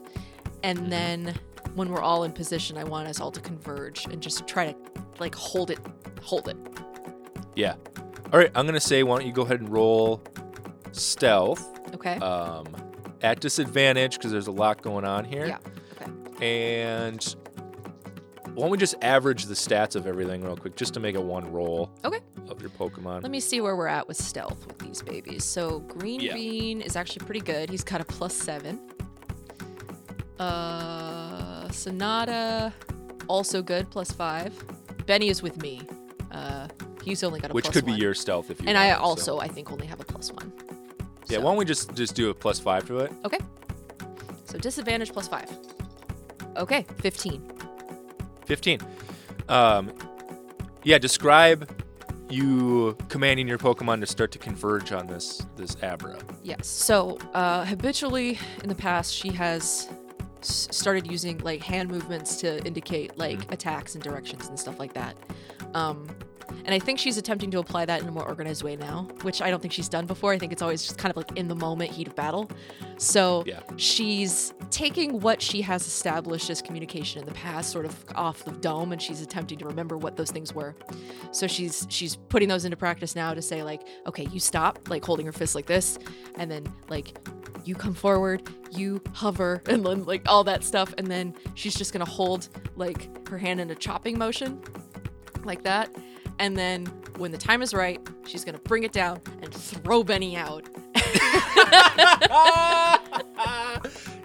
[0.62, 0.88] and Mm-hmm.
[0.90, 1.34] then
[1.74, 4.78] when we're all in position, I want us all to converge and just try to
[5.18, 5.78] like hold it,
[6.22, 6.56] hold it.
[7.56, 7.74] Yeah.
[8.32, 10.22] All right, I'm gonna say, why don't you go ahead and roll
[10.92, 12.16] stealth Okay.
[12.16, 12.66] um,
[13.22, 15.46] at disadvantage because there's a lot going on here.
[15.46, 15.58] Yeah.
[16.40, 17.22] And
[18.54, 21.22] why don't we just average the stats of everything real quick, just to make it
[21.22, 22.20] one roll Okay.
[22.48, 23.22] of your Pokemon?
[23.22, 25.44] Let me see where we're at with stealth with these babies.
[25.44, 26.34] So Green Yeah.
[26.34, 27.70] Bean is actually pretty good.
[27.70, 28.80] He's got a plus seven.
[30.38, 32.72] Uh, Sonata,
[33.26, 34.52] also good, plus five.
[35.06, 35.82] Benny is with me.
[36.30, 36.68] Uh,
[37.02, 38.00] he's only got a Which plus could be one.
[38.00, 38.68] your stealth if you.
[38.68, 40.52] And I so- also, I think, only have a plus one.
[41.28, 41.38] Yeah.
[41.38, 43.12] So, Why don't we just just do a plus five to it?
[43.24, 43.38] Okay.
[44.44, 45.50] So disadvantage plus five.
[46.58, 47.42] Okay, fifteen.
[48.44, 48.80] Fifteen.
[49.48, 49.92] Um,
[50.82, 50.98] yeah.
[50.98, 51.70] Describe
[52.28, 56.18] you commanding your Pokemon to start to converge on this this Abra.
[56.42, 56.66] Yes.
[56.66, 59.88] So uh, habitually in the past, she has
[60.40, 64.92] s- started using like hand movements to indicate like attacks and directions and stuff like
[64.92, 65.16] that.
[65.74, 66.08] Um,
[66.68, 69.40] And I think she's attempting to apply that in a more organized way now, which
[69.40, 70.32] I don't think she's done before.
[70.34, 72.50] I think it's always just kind of like in the moment, heat of battle.
[72.98, 73.60] So Yeah.
[73.76, 78.50] she's taking what she has established as communication in the past, sort of off the
[78.52, 80.76] dome, and she's attempting to remember what those things were.
[81.32, 85.02] So she's she's putting those into practice now to say like, okay, you stop, like
[85.02, 85.98] holding her fist like this,
[86.36, 87.16] and then like
[87.64, 91.94] you come forward, you hover, and then like all that stuff, and then she's just
[91.94, 94.60] gonna hold like her hand in a chopping motion,
[95.44, 95.88] like that,
[96.38, 96.86] and then
[97.16, 100.68] when the time is right, she's gonna bring it down and throw Benny out.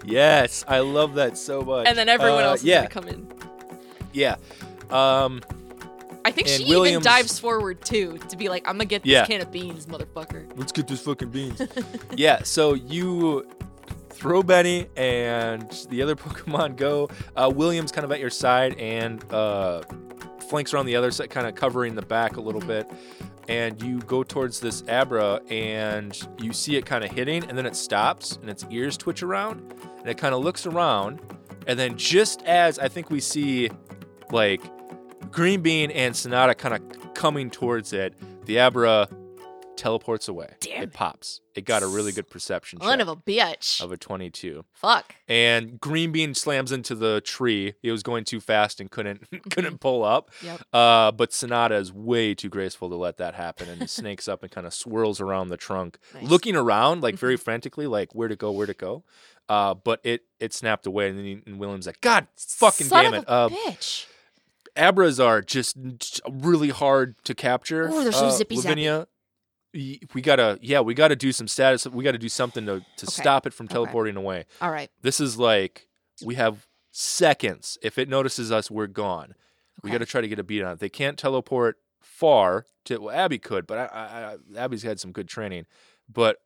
[0.05, 1.88] yes, I love that so much.
[1.88, 3.28] and then everyone Uh, else is yeah, gonna come in.
[4.14, 4.36] yeah.
[4.89, 5.41] Um,
[6.26, 9.11] I think she Williams- even dives forward too to be like, "I'm gonna get this
[9.11, 9.26] Yeah.
[9.26, 11.61] can of beans, motherfucker." let's get this fucking beans.
[12.16, 13.45] yeah, so you
[14.09, 17.09] throw Benny and the other Pokemon go.
[17.36, 19.82] Uh, Williams kind of at your side and uh,
[20.44, 22.89] flanks around the other side, kind of covering the back a little bit.
[23.48, 27.66] And you go towards this Abra and you see it kind of hitting, and then
[27.66, 31.20] it stops and its ears twitch around and it kind of looks around.
[31.68, 33.70] And then just as I think we see
[34.32, 34.62] like
[35.32, 38.14] Green Bean and Sonata kind of coming towards it,
[38.46, 39.08] the Abra
[39.76, 40.55] teleports away.
[40.59, 41.41] Damn it pops.
[41.55, 43.82] It got a really good perception Son check of a bitch.
[43.84, 44.65] of a 22.
[44.74, 45.15] Fuck.
[45.28, 47.74] And Green Bean slams into the tree.
[47.84, 50.32] It was going too fast and couldn't couldn't pull up.
[50.41, 50.61] Yep.
[50.74, 54.51] Uh, but Sonata is way too graceful to let that happen and snakes up and
[54.51, 56.24] kind of swirls around the trunk, Nice.
[56.30, 59.03] looking around like very frantically, like where to go, where to go.
[59.49, 63.03] Uh, but it it snapped away, and then he, and William's like, God fucking Son
[63.03, 63.28] damn of it!
[63.28, 64.05] a Uh, bitch.
[64.76, 65.76] Abras are just
[66.28, 67.89] really hard to capture.
[67.89, 68.63] Ooh, they're so uh, zippy zappy.
[68.63, 69.07] Lavinia,
[69.74, 71.86] we gotta yeah, we gotta do some status.
[71.88, 73.21] We gotta do something to to Okay.
[73.21, 73.74] stop it from Okay.
[73.74, 74.45] teleporting away.
[74.61, 74.89] All right.
[75.01, 75.88] This is like
[76.24, 77.78] we have seconds.
[77.82, 79.36] If it notices us, we're gone.
[79.82, 80.80] We got to try to get a beat on it.
[80.80, 82.65] They can't teleport far.
[82.86, 85.65] To well, Abby could, but I, I, I, Abby's had some good training.
[86.11, 86.38] But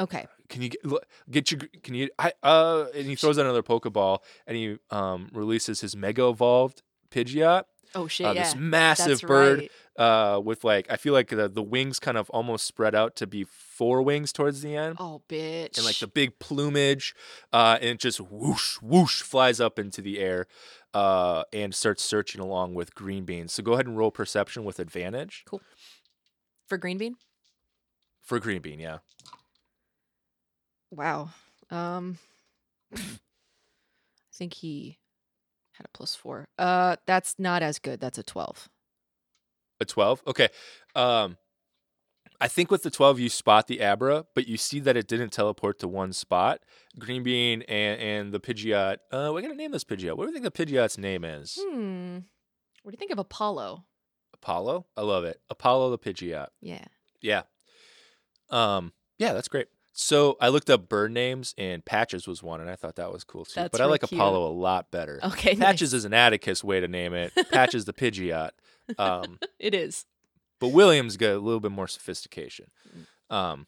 [0.00, 0.26] Okay.
[0.48, 0.82] can you get,
[1.30, 1.60] get your?
[1.82, 2.08] Can you?
[2.18, 6.82] I uh, and he throws out another Pokeball and he um releases his Mega Evolved
[7.10, 7.64] Pidgeot.
[7.94, 8.26] Oh shit.
[8.26, 8.42] Uh, yeah.
[8.44, 9.70] This massive That's bird right.
[9.98, 13.26] Uh with like I feel like the the wings kind of almost spread out to
[13.26, 15.76] be four wings towards the end Oh bitch.
[15.76, 17.14] and like the big plumage,
[17.52, 20.46] uh, and it just whoosh whoosh flies up into the air,
[20.94, 23.48] uh, and starts searching along with Green Bean.
[23.48, 25.60] So go ahead and roll perception with advantage Cool.
[26.66, 27.16] for green bean.
[28.22, 28.78] for Green Bean.
[28.80, 28.98] Yeah,
[30.90, 31.30] Wow.
[31.70, 32.18] Um.
[32.96, 33.00] I
[34.34, 34.98] think he
[35.72, 36.48] had a plus four.
[36.58, 38.00] Uh, that's not as good.
[38.00, 38.68] That's a twelve.
[39.82, 40.22] A twelve.
[40.26, 40.48] Okay,
[40.94, 41.36] um,
[42.40, 45.30] I think with the twelve you spot the Abra, but you see that it didn't
[45.30, 46.60] teleport to one spot.
[46.98, 48.96] Green Bean and and the Pidgeot.
[49.10, 50.16] Uh, we're gonna name this Pidgeot.
[50.16, 51.58] What do you think the Pidgeot's name is?
[51.60, 52.18] Hmm.
[52.82, 53.84] What do you think of Apollo?
[54.34, 54.86] Apollo.
[54.96, 55.40] I love it.
[55.50, 56.48] Apollo the Pidgeot.
[56.60, 56.84] Yeah.
[57.20, 57.42] Yeah.
[58.50, 59.68] Um, yeah, that's great.
[59.92, 63.24] So I looked up bird names and Patches was one, and I thought that was
[63.24, 63.52] cool too.
[63.60, 64.12] That's but I like cute.
[64.18, 65.20] Apollo a lot better.
[65.22, 65.54] Okay.
[65.56, 65.98] Patches nice.
[65.98, 67.32] is an Atticus way to name it.
[67.50, 68.50] Patches the Pidgeot.
[68.98, 70.06] Um, It is.
[70.60, 72.70] but Williams got a little bit more sophistication.
[73.30, 73.66] Um,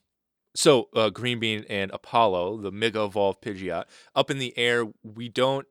[0.57, 4.87] so uh, Green Bean and Apollo, the mega evolved Pidgeot, up in the air.
[5.03, 5.67] We don't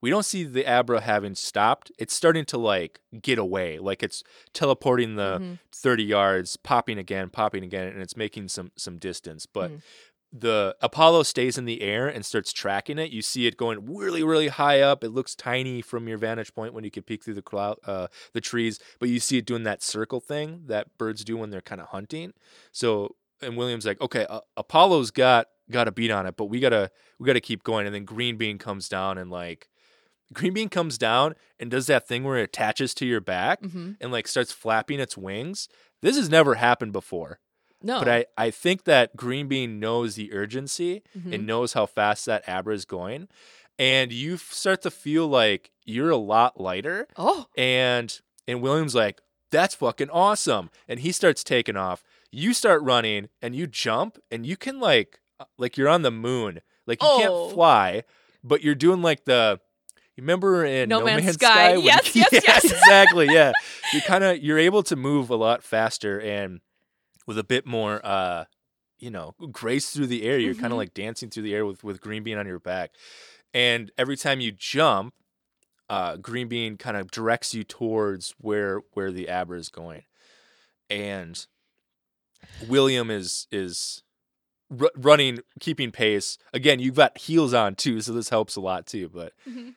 [0.00, 1.90] we don't see the Abra having stopped.
[1.98, 4.22] It's starting to like get away, like it's
[4.52, 5.58] teleporting the Mhm.
[5.72, 9.46] 30 yards, popping again, popping again, and it's making some some distance.
[9.46, 9.82] But Mhm.
[10.32, 13.10] the Apollo stays in the air and starts tracking it.
[13.10, 15.02] You see it going really, really high up.
[15.02, 18.08] It looks tiny from your vantage point when you can peek through the cloud, uh,
[18.34, 21.62] the trees, but you see it doing that circle thing that birds do when they're
[21.62, 22.34] kind of hunting.
[22.72, 26.60] So, and William's like, okay, uh, Apollo's got got a beat on it, but we
[26.60, 27.86] gotta we gotta keep going.
[27.86, 29.68] And then Green Bean comes down and like.
[30.32, 33.92] Green Bean comes down and does that thing where it attaches to your back Mm-hmm.
[34.00, 35.68] and like starts flapping its wings.
[36.02, 37.38] This has never happened before.
[37.82, 37.98] No.
[38.00, 41.34] But I, I think that Green Bean knows the urgency Mhm.
[41.34, 43.28] and knows how fast that Abra is going.
[43.78, 47.06] And you start to feel like you're a lot lighter.
[47.16, 47.46] Oh.
[47.56, 48.18] And
[48.48, 49.20] and William's like,
[49.50, 50.70] that's fucking awesome.
[50.88, 52.02] And he starts taking off.
[52.32, 56.10] You start running and you jump and you can like uh, like you're on the
[56.10, 56.60] moon.
[56.86, 57.18] Like you Oh.
[57.18, 58.02] can't fly,
[58.42, 59.60] but you're doing like the
[60.16, 61.46] remember in No Man's Man's, Sky.
[61.48, 61.76] Sky?
[61.76, 62.64] when- Yes, yes, Yeah, yes.
[62.72, 63.26] exactly.
[63.26, 63.52] Yeah,
[63.92, 66.60] you kind of you're able to move a lot faster and
[67.26, 68.44] with a bit more, uh,
[68.98, 70.38] you know, grace through the air.
[70.38, 70.72] You're kind Mhm.
[70.72, 72.92] of like dancing through the air with with Green Bean on your back,
[73.52, 75.14] and every time you jump,
[75.90, 80.04] uh, Green Bean kind of directs you towards where where the Abra is going,
[80.88, 81.46] and
[82.68, 84.02] William is is
[84.80, 86.38] r- running, keeping pace.
[86.52, 89.08] Again, you've got heels on too, so this helps a lot too.
[89.12, 89.74] But Mhm.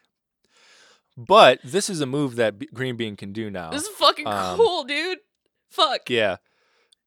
[1.28, 3.72] But this is a move that B- Green Bean can do now.
[3.72, 5.18] This is fucking Um, cool, dude.
[5.70, 6.10] Fuck.
[6.10, 6.38] Yeah.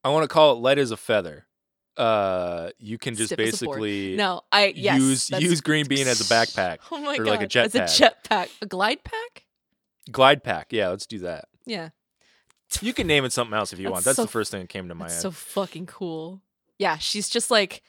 [0.05, 1.47] I want to call it light as a feather.
[1.97, 3.79] Uh, you can just Stiff as a board.
[3.81, 4.99] basically No, I yes.
[4.99, 7.31] use use green bean as a backpack, Oh my or god.
[7.31, 7.89] like a jet As a pad.
[7.91, 8.51] jet pack.
[8.61, 9.47] A glide pack?
[10.11, 10.73] glide pack.
[10.73, 11.47] Yeah, let's do that.
[11.65, 11.91] Yeah.
[12.81, 14.05] You can name it something else if you That's want.
[14.05, 15.21] That's so the first thing that came to my head.
[15.21, 16.41] so fucking cool.
[16.79, 17.83] Yeah, she's just like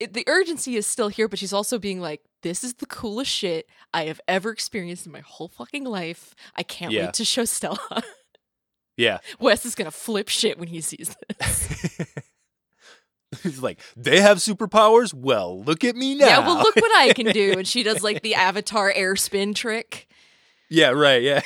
[0.00, 3.30] it, the urgency is still here, but she's also being like, "This is the coolest
[3.30, 6.34] shit I have ever experienced in my whole fucking life.
[6.54, 7.06] I can't Yeah.
[7.06, 8.02] wait to show Stella."
[8.96, 9.18] yeah.
[9.40, 11.98] Wes is gonna flip shit when he sees this.
[13.42, 15.14] He's like, they have superpowers.
[15.14, 16.26] Well, look at me now.
[16.26, 19.54] Yeah, well, look what I can do, and she does like the Avatar air spin
[19.54, 20.06] trick.
[20.68, 21.22] Yeah, right.
[21.22, 21.40] Yeah.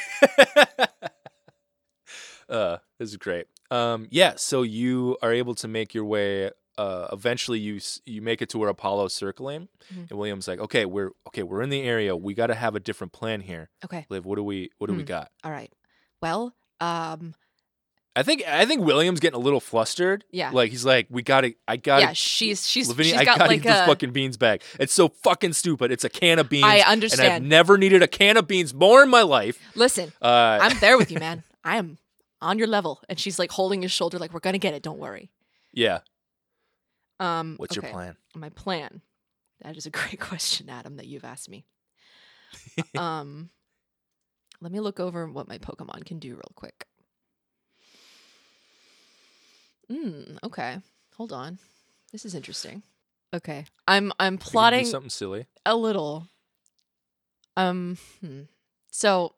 [2.48, 3.46] uh, this is great.
[3.70, 4.34] Um, yeah.
[4.36, 6.50] So you are able to make your way.
[6.78, 10.10] Uh, eventually, you you make it to where Apollo's circling, Mhm.
[10.10, 11.42] and William's like, "Okay, we're okay.
[11.42, 12.14] We're in the area.
[12.14, 13.70] We got to have a different plan here.
[13.84, 15.06] Okay, Liv, what do we what do we Hmm.
[15.06, 15.72] got?" all right.
[16.20, 17.34] Well, um,
[18.14, 20.24] I think I think William's getting a little flustered.
[20.30, 20.50] Yeah.
[20.50, 21.54] Like he's like, "We got to.
[21.66, 23.86] I got to." yeah, she's she's Lavinia, she's I got like get this a.
[23.86, 24.62] fucking beans back.
[24.80, 25.90] It's so fucking stupid.
[25.92, 26.64] It's a can of beans.
[26.66, 29.58] I And I've never needed a can of beans more in my life.
[29.74, 31.42] Listen, Uh, I'm there with you, man.
[31.64, 31.98] I am
[32.42, 33.00] on your level.
[33.08, 35.30] And she's like holding his shoulder, like, we're gonna get it, don't worry.
[35.72, 36.00] yeah.
[37.20, 37.86] Um What's okay.
[37.86, 38.16] your plan?
[38.34, 39.02] My plan.
[39.62, 41.64] That is a great question, Adam, that you've asked me.
[42.98, 43.50] um
[44.60, 46.86] let me look over what my Pokemon can do real quick.
[49.90, 50.78] Hmm, okay.
[51.16, 51.58] Hold on.
[52.12, 52.82] This is interesting.
[53.34, 53.66] Okay.
[53.86, 55.46] I'm I'm We can do plotting something silly.
[55.64, 56.28] a little.
[57.58, 58.42] Um, hmm.
[58.90, 59.34] so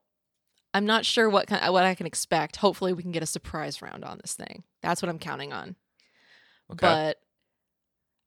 [0.75, 2.57] I'm not sure what kind, what I can expect.
[2.57, 4.65] Hopefully, we can get a surprise round on this thing.
[4.83, 5.77] That's what I'm counting on.
[6.71, 6.79] Okay.
[6.81, 7.19] But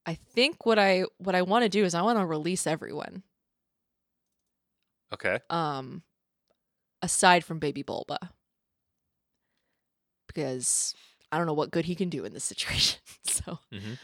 [0.06, 3.24] I think what I what I want to do is I want to release everyone.
[5.14, 5.40] okay.
[5.50, 6.04] Um,
[7.02, 8.18] aside from Baby Bulba,
[10.28, 10.96] because
[11.32, 13.00] I don't know what good he can do in this situation.
[13.26, 13.98] so, Mhm.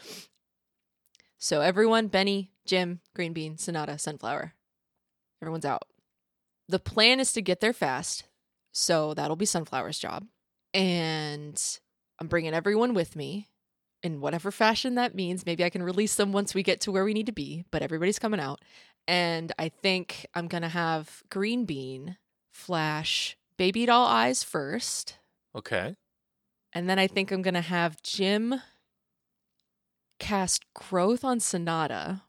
[1.37, 4.53] so everyone: Benny, Jim, Green Bean, Sonata, Sunflower.
[5.41, 5.83] Everyone's out.
[6.67, 8.25] The plan is to get there fast,
[8.71, 10.25] so that'll be Sunflower's job,
[10.73, 11.61] and
[12.19, 13.47] I'm bringing everyone with me.
[14.03, 17.03] In whatever fashion that means, maybe I can release them once we get to where
[17.03, 18.61] we need to be, but everybody's coming out.
[19.07, 22.17] And I think I'm going to have Green Bean
[22.51, 25.17] flash Baby Doll Eyes first.
[25.55, 25.95] Okay.
[26.73, 28.61] And then I think I'm going to have Jim
[30.19, 32.21] cast Growth on Sonata.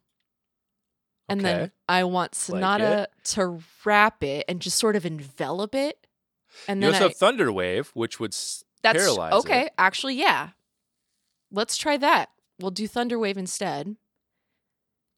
[1.29, 6.07] And then I want Sonata to wrap it and just sort of envelop it.
[6.67, 9.67] And You then also I, have Thunder Wave, which would s- that's paralyze okay.
[9.67, 9.73] it.
[9.77, 10.51] Actually, yeah.
[11.51, 12.31] Let's try that.
[12.61, 13.97] We'll do Thunderwave instead.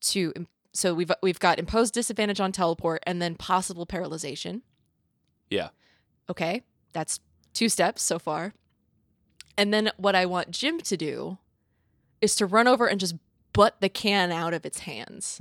[0.03, 0.33] To
[0.73, 4.63] so we've we've got imposed disadvantage on teleport and then possible paralyzation.
[5.51, 5.71] Yeah.
[6.29, 6.63] Okay,
[6.93, 7.21] that's
[7.53, 8.55] two steps so far.
[9.59, 11.39] And then what I want Jim to do
[12.21, 13.15] is to run over and just
[13.53, 15.39] butt the can out of its hands.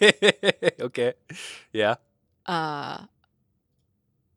[0.80, 1.14] okay.
[1.72, 1.96] Yeah.
[2.46, 3.04] Uh,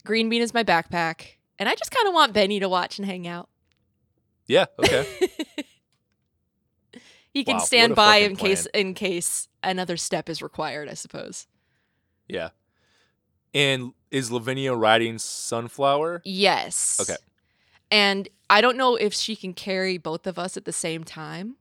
[0.04, 3.06] Green Bean is my backpack, and I just kind of want Benny to watch and
[3.06, 3.50] hang out.
[4.48, 4.66] Yeah.
[4.80, 5.06] Okay.
[7.34, 11.48] he can Wow, stand by in case in case another step is required, I suppose.
[12.28, 12.50] yeah.
[13.54, 16.22] And is Lavinia riding Sunflower?
[16.26, 17.00] Yes.
[17.02, 17.16] Okay.
[17.90, 21.56] And I don't know if she can carry both of us at the same time.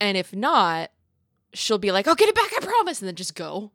[0.00, 0.90] And if not,
[1.54, 3.72] she'll be like, "I'll get it back, I promise," and then just go.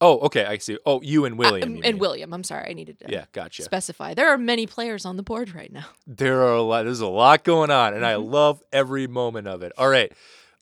[0.00, 0.44] Oh, okay.
[0.44, 0.76] I see.
[0.84, 1.68] Oh, you and William.
[1.70, 1.98] Uh, you and mean.
[1.98, 2.32] William.
[2.34, 3.62] I'm sorry, I needed to Yeah, gotcha.
[3.62, 4.12] specify.
[4.14, 5.86] There are many players on the board right now.
[6.06, 6.84] There are a lot.
[6.84, 8.30] There's a lot going on, and I Mhm.
[8.30, 9.72] love every moment of it.
[9.78, 10.12] All right,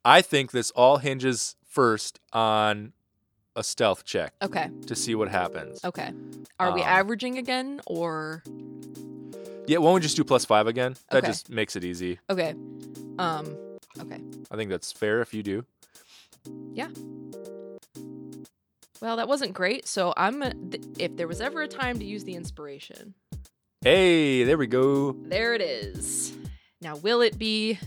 [0.05, 2.93] I think this all hinges first on
[3.57, 4.71] a stealth check Okay.
[4.87, 5.85] to see what happens.
[5.85, 6.13] Okay.
[6.61, 8.43] Are we Um, averaging again or
[9.67, 10.97] Yeah, why don't we just do plus five again?
[11.11, 11.27] That Okay.
[11.29, 12.19] just makes it easy.
[12.31, 12.55] okay?
[13.19, 13.57] Um.
[14.01, 14.21] Okay.
[14.51, 15.65] I think that's fair if you do.
[19.03, 19.87] Well, that wasn't great.
[19.87, 20.41] So I'm.
[20.71, 23.15] th- If there was ever a time to use the inspiration,
[23.83, 25.13] Hey, there we go.
[25.25, 26.33] There it is.
[26.81, 27.81] Now, will it be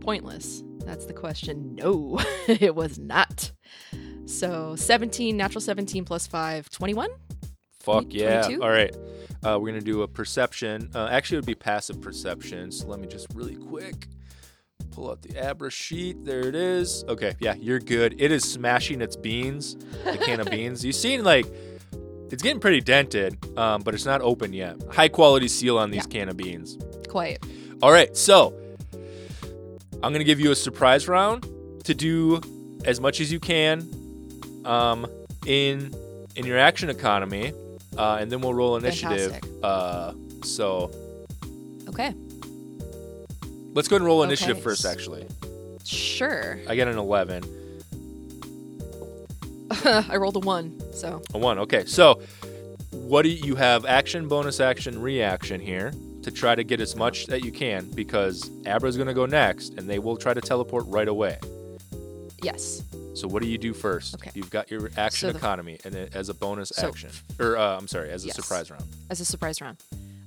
[0.00, 0.64] pointless?
[0.84, 1.76] That's the question.
[1.76, 3.52] No, it was not.
[4.26, 7.10] So 17, natural 17 plus 5, 21?
[7.78, 8.42] Fuck yeah.
[8.42, 8.62] 22?
[8.62, 8.94] All right.
[9.44, 10.90] Uh, we're going to do a perception.
[10.94, 12.72] Uh, actually, it would be passive perception.
[12.72, 14.08] So let me just really quick
[14.90, 16.24] pull out the Abra sheet.
[16.24, 17.04] There it is.
[17.08, 17.34] Okay.
[17.40, 18.20] Yeah, you're good.
[18.20, 19.74] It is smashing its beans,
[20.04, 20.84] the can of beans.
[20.84, 21.46] You've seen, like,
[22.30, 24.76] it's getting pretty dented, um, but it's not open yet.
[24.90, 26.78] High quality seal on these can of beans.
[27.08, 27.44] Quiet.
[27.82, 28.16] All right.
[28.16, 28.54] So
[29.94, 31.46] I'm going to give you a surprise round
[31.84, 32.40] to do
[32.84, 33.88] as much as you can
[34.64, 35.06] um,
[35.46, 35.92] in
[36.36, 37.52] in your action economy,
[37.98, 39.38] uh, and then we'll roll initiative.
[39.62, 40.12] Uh,
[40.44, 40.90] so
[41.88, 42.14] Okay.
[43.74, 44.84] Let's go and roll initiative Okay, first.
[44.84, 45.26] Actually,
[45.84, 46.58] Sure.
[46.68, 47.42] I get an eleven,
[49.84, 51.58] I rolled a one, so a one.
[51.60, 52.20] Okay, so
[52.92, 53.86] what do you, have?
[53.86, 55.92] Action, bonus action, reaction here
[56.22, 59.88] to try to get as much that you can because Abra's gonna go next, and
[59.88, 61.38] they will try to teleport right away.
[62.42, 62.82] yes.
[63.12, 64.14] So what do you do first?
[64.14, 64.30] Okay.
[64.34, 67.56] You've got your action So the- economy, and then as a bonus So- action, or
[67.58, 68.36] uh, I'm sorry, as a Yes.
[68.36, 68.84] surprise round.
[69.10, 69.78] As a surprise round.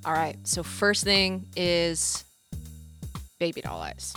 [0.05, 0.35] All right.
[0.43, 2.23] So first thing is
[3.43, 4.13] baby doll eyes.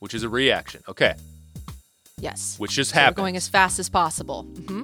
[0.00, 0.82] which is a reaction.
[0.86, 1.14] Okay,
[2.20, 2.56] Yes.
[2.58, 3.16] which just So happened.
[3.16, 4.42] going as fast as possible.
[4.42, 4.82] hmm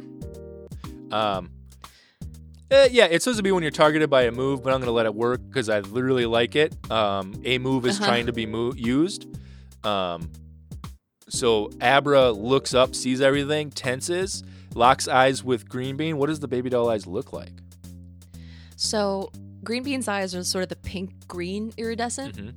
[1.13, 1.51] Um,
[2.71, 4.91] eh, yeah, it's supposed to be when you're targeted by a move, but I'm gonna
[5.01, 6.75] let it work because I literally like it.
[6.91, 8.07] Um, a move is Uh-huh.
[8.07, 9.27] trying to be mo- used.
[9.85, 10.31] Um,
[11.29, 14.43] so Abra looks up, sees everything, tenses,
[14.75, 16.17] locks eyes with Green Bean.
[16.17, 17.53] What does the baby doll eyes look like?
[18.77, 19.31] So
[19.63, 22.37] green bean's eyes are sort of the pink green iridescent.
[22.37, 22.49] hmm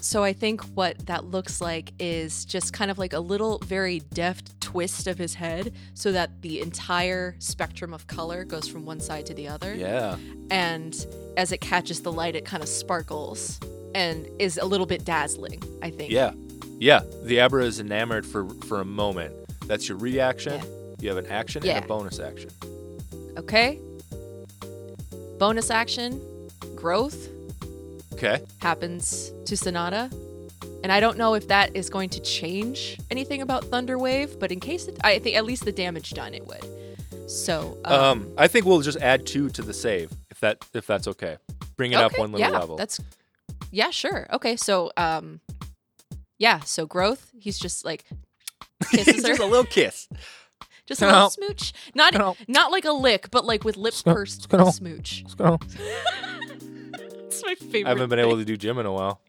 [0.00, 4.00] So I think what that looks like is just kind of like a little very
[4.00, 9.00] deft twist of his head so that the entire spectrum of color goes from one
[9.00, 9.74] side to the other.
[9.74, 10.16] Yeah.
[10.50, 10.94] And
[11.36, 13.60] as it catches the light, it kind of sparkles
[13.94, 16.10] and is a little bit dazzling, I think.
[16.10, 16.32] Yeah.
[16.78, 17.02] Yeah.
[17.24, 19.34] The Abra is enamored for for a moment.
[19.66, 20.54] That's your reaction.
[20.54, 20.64] Yeah.
[21.00, 22.50] You have an action and a bonus action.
[23.36, 23.78] Okay.
[25.38, 26.20] Bonus action,
[26.74, 27.28] growth
[28.14, 28.42] Okay.
[28.58, 30.10] happens to Sonata.
[30.82, 34.60] And I don't know if that is going to change anything about Thunderwave, but in
[34.60, 36.64] case it, I think at least the damage done it would.
[37.30, 40.86] So, um, Um, I think we'll just add two to the save if that if
[40.86, 41.36] that's okay.
[41.76, 42.76] Bring it up one little yeah, level.
[42.76, 42.98] That's
[43.70, 44.26] yeah, sure.
[44.32, 45.40] Okay, so um,
[46.38, 47.30] yeah, so growth.
[47.38, 48.04] He's just like
[48.90, 50.08] kisses her, just a little kiss.
[50.86, 51.72] just a little smooch.
[51.94, 54.66] Not not like a lick, but like with lips No, pursed, no.
[54.68, 55.24] a smooch.
[57.42, 57.86] It's my favorite.
[57.86, 59.20] I haven't been able to do gym in a while.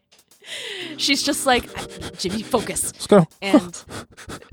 [0.98, 1.70] She's just like
[2.18, 2.92] Jimmy, focus.
[2.94, 3.28] Let's go.
[3.42, 3.84] and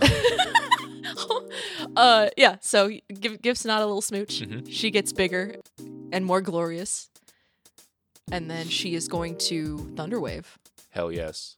[1.96, 2.90] uh yeah so
[3.20, 4.66] give give sonata a little smooch Mhm.
[4.70, 5.56] she gets bigger
[6.12, 7.08] and more glorious
[8.30, 10.44] and then she is going to thunderwave
[10.90, 11.56] Hell yes.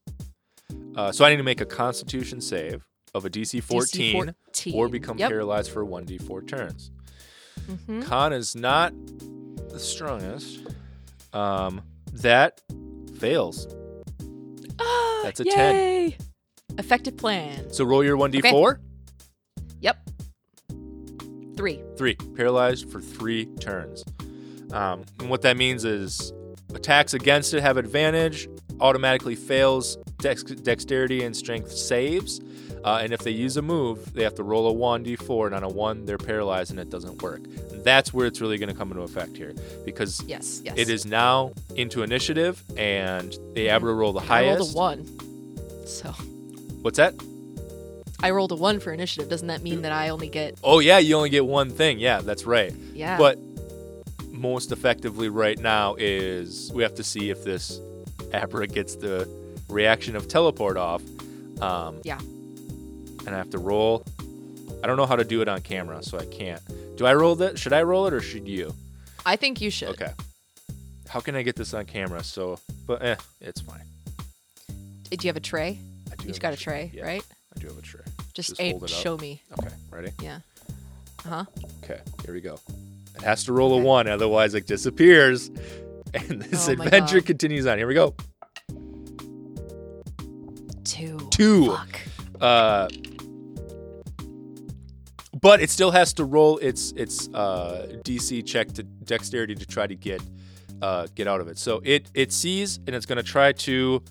[0.96, 2.84] Uh, so I need to make a Constitution save
[3.14, 4.74] of a DC 14, DC 14.
[4.74, 5.30] or become yep.
[5.30, 6.90] paralyzed for 1d4 turns.
[7.70, 8.04] Mhm.
[8.04, 8.92] Con is not
[9.70, 10.58] the strongest.
[11.32, 11.82] Um,
[12.14, 12.60] that
[13.18, 13.66] fails.
[14.78, 16.14] Ah, That's a 10.
[16.78, 18.78] effective plan So roll your 1d4.
[19.80, 19.98] yep
[21.56, 22.14] three Three.
[22.36, 24.02] Paralyzed for three turns.
[24.72, 26.32] Um, and what that means is
[26.74, 28.48] attacks against it have advantage,
[28.80, 32.40] automatically fails dex- dexterity and strength saves.
[32.84, 35.62] Uh, and if they use a move, they have to roll a 1d4, and on
[35.62, 37.42] a 1, they're paralyzed and it doesn't work.
[37.84, 39.54] That's where it's really going to come into effect here
[39.84, 44.54] because yes yes it is now into initiative, and the Abra roll the highest.
[44.54, 46.10] i rolled a one so
[46.82, 47.14] What's that?
[48.22, 50.98] i rolled a one for initiative doesn't that mean that i only get Oh, yeah,
[50.98, 51.98] you only get one thing.
[51.98, 52.72] Yeah, that's right.
[52.94, 53.38] yeah But
[54.30, 57.78] most effectively right now is we have to see if this
[58.32, 59.28] Abra gets the
[59.68, 61.02] reaction of teleport off.
[61.60, 62.18] Um, Yeah.
[63.26, 64.04] And I have to roll.
[64.82, 66.62] I don't know how to do it on camera, so I can't.
[66.96, 67.58] Do I roll that?
[67.58, 68.74] Should I roll it or should you?
[69.26, 70.12] i think you should Okay.
[71.08, 72.22] How can I get this on camera?
[72.24, 73.82] So, but eh, it's fine.
[75.10, 75.78] do you have a tray
[76.10, 78.00] I do you've got a tray Yeah, right I do have a tray.
[78.32, 78.88] just, Just it up.
[78.88, 80.12] show me Okay, ready?
[80.22, 80.38] Yeah.
[81.26, 81.44] uh-huh
[81.84, 82.58] Okay, here we go.
[83.16, 85.50] It has to roll a one, otherwise it disappears.
[86.12, 87.78] And this Oh adventure continues on.
[87.78, 88.14] Here we go.
[90.84, 91.66] two Two.
[91.76, 92.00] Fuck.
[92.40, 92.88] Uh,
[95.40, 99.86] but it still has to roll its its uh, DC check to dexterity to try
[99.86, 100.20] to get
[100.82, 101.58] uh, get out of it.
[101.58, 104.02] So it it sees and it's gonna try to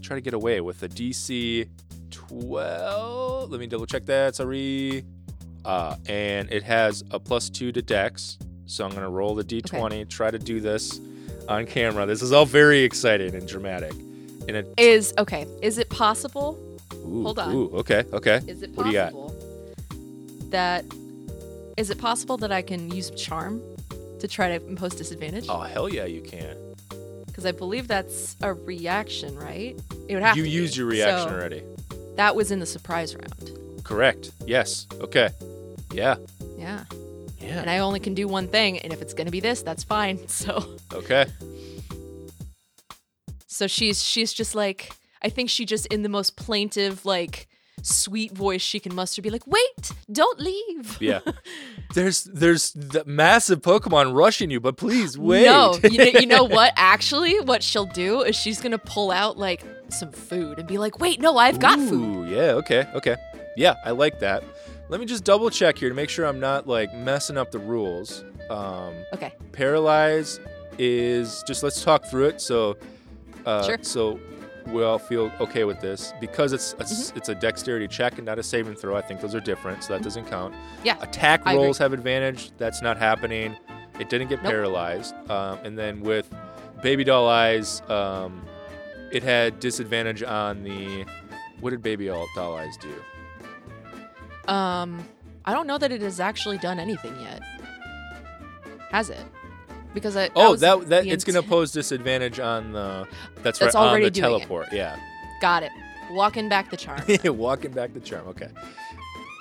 [0.00, 1.68] try to get away with a DC
[2.10, 3.50] twelve.
[3.50, 4.36] Let me double check that.
[4.36, 5.04] Sorry.
[5.64, 8.38] Uh, and it has a plus two to Dex.
[8.66, 10.08] So I'm gonna roll the D20.
[10.08, 11.00] Try to do this
[11.48, 12.06] on camera.
[12.06, 13.92] This is all very exciting and dramatic.
[14.48, 15.46] And it Is okay.
[15.60, 16.58] Is it possible?
[17.04, 17.54] Ooh, Hold on.
[17.54, 18.40] Ooh, okay, okay.
[18.46, 19.12] Is it What do you got?
[19.12, 19.34] possible
[20.50, 20.84] that
[21.78, 23.62] is it possible that I can use charm
[24.20, 25.46] to try to impose disadvantage?
[25.48, 26.56] Oh hell yeah, you can.
[27.26, 29.74] Because I believe that's a reaction, right?
[30.08, 30.78] It would have You to used be.
[30.80, 31.62] your reaction So already.
[32.16, 33.50] That was in the surprise round.
[33.84, 34.30] Correct.
[34.46, 34.86] Yes.
[35.00, 35.30] Okay.
[35.92, 36.16] Yeah.
[36.58, 36.84] Yeah.
[37.40, 37.60] Yeah.
[37.60, 40.18] And I only can do one thing, and if it's gonna be this, that's fine.
[40.28, 41.26] So okay.
[43.46, 44.92] so she's she's just like
[45.24, 47.48] I think she just in the most plaintive, like
[47.82, 51.20] sweet voice she can muster be like, "Wait, don't leave." Yeah.
[51.94, 55.44] there's there's the massive Pokemon rushing you, but please wait.
[55.44, 56.72] No, you know, you know what?
[56.76, 60.98] Actually, what she'll do is she's gonna pull out like some food and be like,
[61.00, 63.16] "Wait, no, I've got food." Yeah, okay, okay.
[63.56, 64.42] Yeah, I like that.
[64.88, 67.58] Let me just double check here to make sure I'm not like messing up the
[67.58, 68.24] rules.
[68.50, 69.32] Um, Okay.
[69.52, 70.38] paralyze
[70.78, 72.40] is just let's talk through it.
[72.40, 72.76] So,
[73.46, 73.78] uh, Sure.
[73.82, 74.18] so
[74.66, 77.18] we all feel okay with this because it's a, Mm-hmm.
[77.18, 78.96] it's a dexterity check and not a saving throw.
[78.96, 80.54] I think those are different, so that doesn't count.
[80.84, 80.96] Yeah.
[81.00, 81.64] Attack I agree.
[81.64, 82.50] rolls have advantage.
[82.58, 83.56] That's not happening.
[83.98, 84.52] It didn't get Nope.
[84.52, 85.14] paralyzed.
[85.30, 86.28] Um, and then with
[86.82, 88.42] Baby Doll Eyes, um,
[89.10, 91.04] it had disadvantage on the.
[91.60, 94.50] What did Baby Doll Doll Eyes do?
[94.52, 95.04] Um,
[95.44, 97.40] I don't know that it has actually done anything yet.
[98.90, 99.20] Has it?
[99.94, 103.06] Because I Oh, was that that it's gonna pose disadvantage on the.
[103.42, 104.38] That's, That's right on already the doing it.
[104.38, 104.72] teleport.
[104.72, 104.96] Yeah.
[105.40, 105.70] got it.
[106.12, 107.02] Walking back the charm.
[107.24, 108.26] Walking back the charm.
[108.28, 108.48] Okay.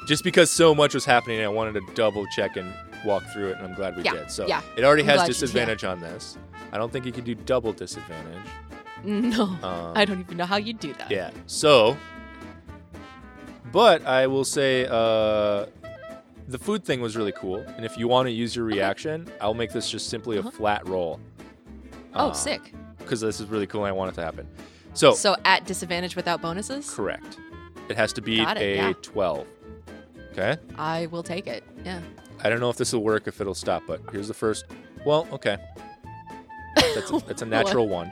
[0.08, 2.74] Just because so much was happening, I wanted to double check and
[3.06, 4.32] walk through it, and I'm glad we Yeah, did.
[4.32, 4.62] So yeah.
[4.78, 5.40] it already I'm has glad you- yeah.
[5.40, 6.38] disadvantage on this.
[6.72, 8.46] I don't think you can do double disadvantage.
[9.04, 11.12] no, Um, I don't even know how you do that.
[11.12, 11.32] Yeah.
[11.46, 11.98] So,
[13.72, 15.66] but I will say uh,
[16.52, 19.54] the food thing was really cool, and if you want to use your reaction, I'll
[19.54, 20.50] make this just simply Uh-huh.
[20.50, 21.20] a flat roll.
[22.14, 22.74] Oh, sick.
[22.98, 24.48] Because this is really cool, and I want it to happen.
[24.94, 27.38] So, So at disadvantage without bonuses, correct.
[27.90, 28.94] It has to beat Got it, a yeah.
[29.02, 29.48] 12.
[30.32, 30.58] Okay.
[30.78, 31.64] I will take it.
[31.84, 32.00] Yeah.
[32.44, 34.66] I don't know if this will work, if it'll stop, but here's the first.
[35.06, 35.58] Well, okay.
[36.76, 38.12] That's a, that's a natural one.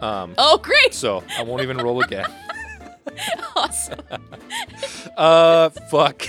[0.00, 0.92] Um, Oh, great!
[0.92, 2.26] so I won't even roll again.
[3.56, 3.98] Awesome.
[5.16, 6.22] Uh, fuck.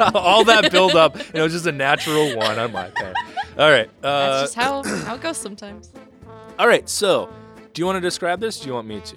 [0.14, 3.14] All that build up, and it was just a natural one on my part.
[3.58, 3.90] All right.
[4.00, 5.92] That's Uh, just how how it goes sometimes.
[6.58, 6.88] all right.
[6.88, 7.28] So,
[7.74, 8.58] do you want to describe this?
[8.60, 9.16] Do you want me to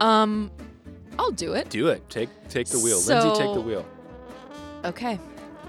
[0.00, 0.50] Um,
[1.18, 1.68] I'll do it.
[1.70, 2.08] do it?
[2.10, 3.30] Take take the wheel, Lindsay.
[3.42, 3.86] Take the wheel.
[4.84, 5.18] Okay.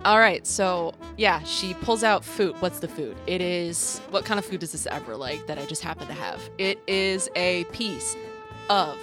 [0.06, 0.46] All right.
[0.46, 2.56] So yeah, she pulls out food.
[2.62, 3.16] What's the food?
[3.28, 6.14] It is what kind of food is this ever like that I just happen to
[6.14, 6.42] have?
[6.58, 8.16] It is a piece
[8.70, 8.98] of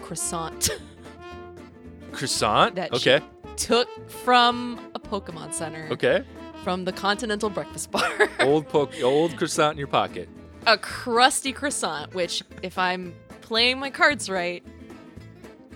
[0.00, 0.70] croissant
[2.12, 2.74] Croissant.
[2.74, 3.24] that she- okay.
[3.56, 6.24] took from a Pokemon Center Okay.
[6.64, 8.28] from the Continental Breakfast Bar.
[8.40, 10.28] Old poke, old croissant in your pocket.
[10.66, 14.62] a crusty croissant, which, if I'm playing my cards right,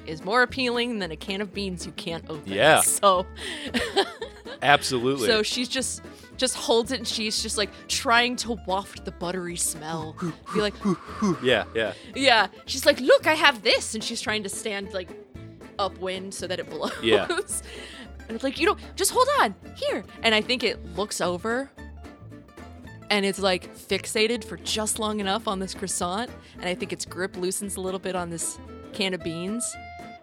[0.07, 2.53] is more appealing than a can of beans you can't open.
[2.53, 2.83] Yeah.
[2.97, 3.27] So,
[4.63, 5.27] Absolutely.
[5.29, 6.03] so she's just
[6.37, 10.17] just holds it and she's just like trying to waft the buttery smell.
[10.55, 10.75] Be like,
[11.43, 11.93] yeah, yeah.
[12.15, 12.49] yeah.
[12.67, 15.09] She's like, look, I have this, and she's trying to stand like
[15.79, 16.93] upwind so that it blows.
[17.03, 17.27] Yeah.
[17.29, 20.05] and it's like, you don't just hold on here.
[20.23, 21.71] And I think it looks over
[23.11, 26.31] and it's like fixated for just long enough on this croissant.
[26.59, 28.59] And I think its grip loosens a little bit on this
[28.93, 29.75] can of beans.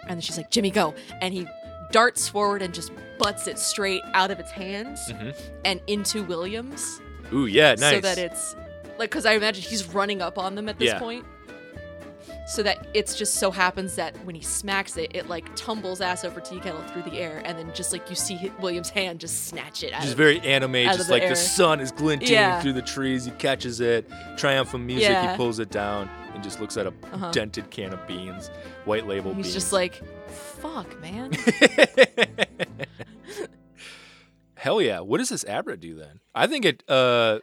[0.04, 0.94] And then she's like, Jimmy, go.
[1.22, 1.48] And he
[1.92, 5.36] darts forward and just butts it straight out of its hands Mhm.
[5.64, 7.00] and into Williams
[7.32, 7.96] Ooh, yeah, nice.
[7.96, 8.56] so that it's
[8.98, 11.00] like because I imagine he's running up on them at this Yeah.
[11.00, 11.26] point.
[12.46, 16.26] So that it's just so happens that when he smacks it, it like tumbles ass
[16.26, 19.46] over tea kettle through the air, and then just like you see William's hand just
[19.48, 20.02] snatch it out.
[20.02, 21.30] Just of- very anime, just the like air.
[21.30, 22.60] the sun is glinting Yeah.
[22.62, 23.24] through the trees.
[23.24, 25.10] He catches it, triumphant music.
[25.10, 25.32] Yeah.
[25.32, 27.32] He pulls it down and just looks at a Uh-huh.
[27.32, 28.50] dented can of beans,
[28.84, 29.54] white label He's beans.
[29.54, 31.32] just like, "Fuck, man."
[34.56, 35.00] Hell yeah!
[35.00, 36.20] What does this Abra do then?
[36.34, 37.40] I think it uh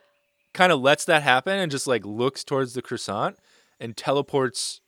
[0.55, 3.37] kind of lets that happen and just like looks towards the croissant
[3.79, 4.81] and teleports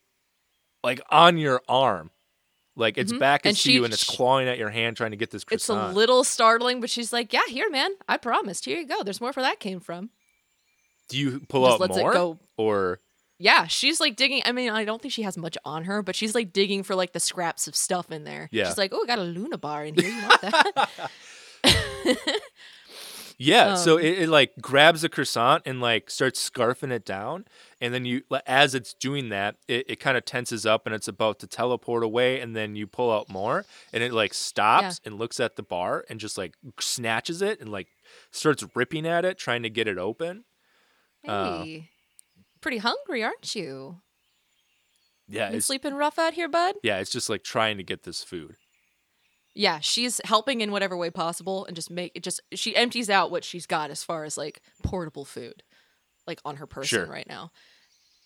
[0.83, 2.11] like on your arm.
[2.75, 3.19] Like its Mhm.
[3.19, 5.89] back is to you and it's clawing at your hand trying to get this croissant.
[5.89, 7.91] it's a little startling, but she's like, "Yeah, here, man.
[8.09, 8.65] I promised.
[8.65, 9.03] Here you go.
[9.03, 10.11] There's more where that came from."
[11.09, 13.01] do you pull Just out lets more or
[13.39, 14.41] Yeah, she's like digging.
[14.47, 16.95] I mean, I don't think she has much on her, but she's like digging for
[16.95, 18.49] like the scraps of stuff in there.
[18.51, 18.69] Yeah.
[18.69, 20.09] She's like, "Oh, I got a Luna bar in here.
[20.09, 21.11] You want that?"
[23.39, 27.47] Yeah, so Um, it, it like grabs the croissant and like starts scarfing it down,
[27.83, 31.09] and then you, as it's doing that, it, it kind of tenses up and it's
[31.09, 35.19] about to teleport away, and then you pull out more, and it like stops and
[35.19, 37.89] looks at the bar and just like snatches it and like
[38.31, 40.45] starts ripping at it, trying to get it open.
[41.29, 41.91] Uh, Hey,
[42.61, 44.01] pretty hungry, aren't you?
[45.29, 46.77] Yeah, it's sleeping rough out here, bud?
[46.83, 48.57] yeah, it's just like trying to get this food.
[49.55, 52.23] Yeah, she's helping in whatever way possible, and just make it.
[52.23, 55.63] Just she empties out what she's got as far as like portable food,
[56.33, 57.07] like on her person Sure.
[57.07, 57.51] right now.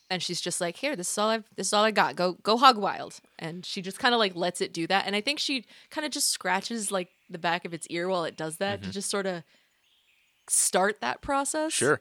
[0.08, 1.44] And she's just like, "Here, this is all I've.
[1.56, 2.14] This is all I got.
[2.14, 5.04] Go, go, hog wild." And she just kind of like lets it do that.
[5.04, 8.24] And I think she kind of just scratches like the back of its ear while
[8.24, 9.42] it does that to just sort of
[10.48, 11.72] start that process.
[11.72, 12.00] Sure.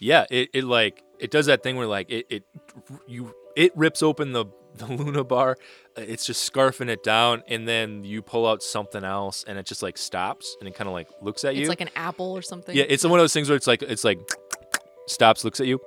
[0.00, 2.42] Yeah, it, it like it does that thing where like it, it
[3.06, 5.56] you it rips open the the Luna bar.
[5.96, 9.66] uh, It's just scarfing it down, and then you pull out something else, and it
[9.66, 11.60] just like stops, and it kind of like looks at you.
[11.60, 12.74] It's like an apple or something.
[12.74, 14.18] yeah, it's one of those things where it's like it's like
[15.06, 15.80] stops, looks at you,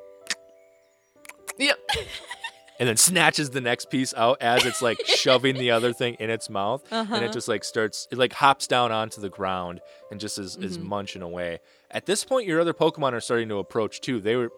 [1.58, 1.78] Yep.
[2.80, 6.30] and then snatches the next piece out as it's like shoving the other thing in
[6.30, 7.16] its mouth, and Uh-huh.
[7.16, 8.08] and it just like starts.
[8.12, 9.80] It like hops down onto the ground
[10.12, 10.84] and just is, is Mhm.
[10.84, 11.60] munching away.
[11.92, 14.20] At this point, your other Pokemon are starting to approach too.
[14.20, 14.52] They were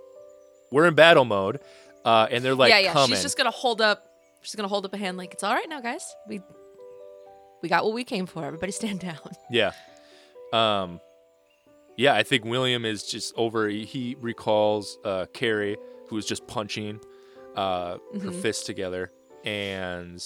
[0.72, 1.60] we're in battle mode,
[2.04, 2.94] uh, and they're like yeah, yeah.
[2.94, 3.10] coming.
[3.16, 4.04] She's just gonna hold up.
[4.42, 6.16] She's gonna hold up a hand like it's all right now, guys.
[6.28, 6.42] We
[7.62, 8.44] we got what we came for.
[8.44, 9.20] Everybody stand down.
[9.52, 9.72] Yeah.
[10.52, 11.00] Um
[11.98, 17.00] yeah, I think William is just over he- recalls uh Carrie who was just punching
[17.56, 18.42] uh her Mhm.
[18.42, 19.12] fists together
[19.44, 20.24] and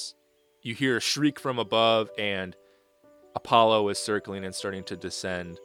[0.62, 2.56] you hear a shriek from above and
[3.36, 5.60] Apollo is circling and starting to descend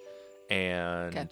[0.49, 1.29] and Okay.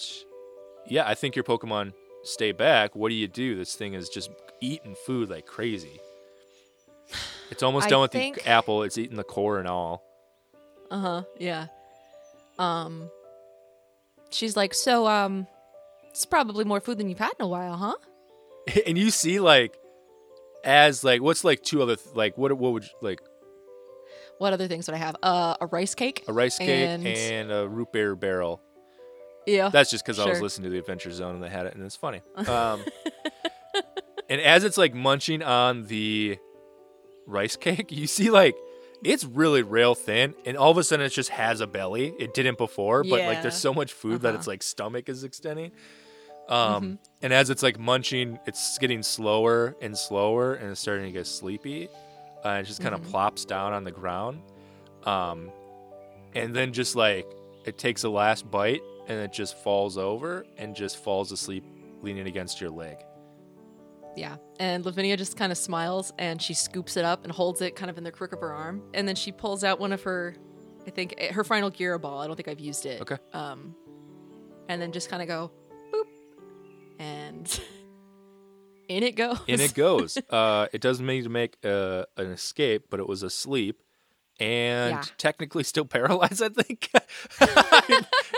[0.87, 1.93] yeah, I think your Pokemon
[2.25, 2.97] stay back.
[2.97, 3.55] What do you do?
[3.57, 4.31] This thing is just
[4.61, 6.01] eating food like crazy.
[7.51, 8.83] It's almost done with think- the apple.
[8.83, 10.03] It's eating the core and all.
[10.91, 11.23] Uh huh.
[11.39, 11.67] Yeah.
[12.59, 13.11] Um.
[14.35, 15.47] She's like, so um,
[16.11, 17.95] it's probably more food than you've had in a while, huh?
[18.87, 19.77] and you see like
[20.65, 23.21] as like what's like two other th- like what what would you, like
[24.39, 25.17] What other things would I have?
[25.23, 26.25] Uh, a rice cake.
[26.29, 28.61] a rice cake and, And- a root beer barrel.
[29.47, 29.69] Yeah.
[29.69, 31.85] That's just because I was listening to the Adventure Zone and they had it, and
[31.85, 32.23] it's funny.
[32.49, 32.83] Um,
[34.31, 36.39] and as it's like munching on the
[37.27, 38.55] rice cake, you see like
[39.05, 42.15] it's really rail thin, and all of a sudden it just has a belly.
[42.19, 44.39] It didn't before, but like there's so much food that Uh-huh.
[44.39, 45.71] its like stomach is extending.
[46.49, 51.13] Um, and as it's like munching, it's getting slower and slower, and it's starting to
[51.13, 51.89] get sleepy.
[52.45, 53.11] Uh, it just kind of Mhm.
[53.11, 54.43] plops down on the ground,
[55.05, 55.51] um,
[56.35, 57.27] and then just like
[57.65, 61.65] it takes a last bite, and it just falls over and just falls asleep,
[62.03, 62.99] leaning against your leg.
[64.17, 64.37] Yeah.
[64.61, 67.91] And Livinia just kind of smiles and she scoops it up and holds it kind
[67.91, 68.83] of in the crook of her arm.
[68.95, 70.37] And then she pulls out one of her,
[70.87, 72.21] I think, eh, her final gear ball.
[72.21, 73.01] I don't think I've used it.
[73.03, 73.17] Okay.
[73.33, 73.75] Um,
[74.69, 75.51] and then just kind of go
[75.93, 76.05] boop.
[77.01, 77.61] And
[78.89, 79.39] in it goes.
[79.49, 80.17] In it goes.
[80.31, 83.81] uh, it doesn't need to make uh, an escape, but it was asleep.
[84.41, 85.03] And Yeah.
[85.19, 86.91] technically still paralyzed, I think.